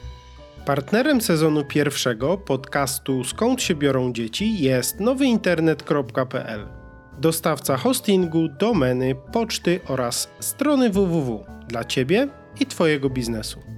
Partnerem 0.67 1.21
sezonu 1.21 1.65
pierwszego 1.65 2.39
podcastu 2.39 3.25
Skąd 3.25 3.63
się 3.63 3.75
biorą 3.75 4.13
dzieci 4.13 4.59
jest 4.59 5.01
nowyinternet.pl. 5.01 6.69
Dostawca 7.19 7.77
hostingu, 7.77 8.49
domeny, 8.49 9.15
poczty 9.33 9.81
oraz 9.89 10.31
strony 10.41 10.91
www 10.91 11.45
dla 11.69 11.85
Ciebie 11.85 12.29
i 12.61 12.67
Twojego 12.67 13.11
biznesu. 13.11 13.78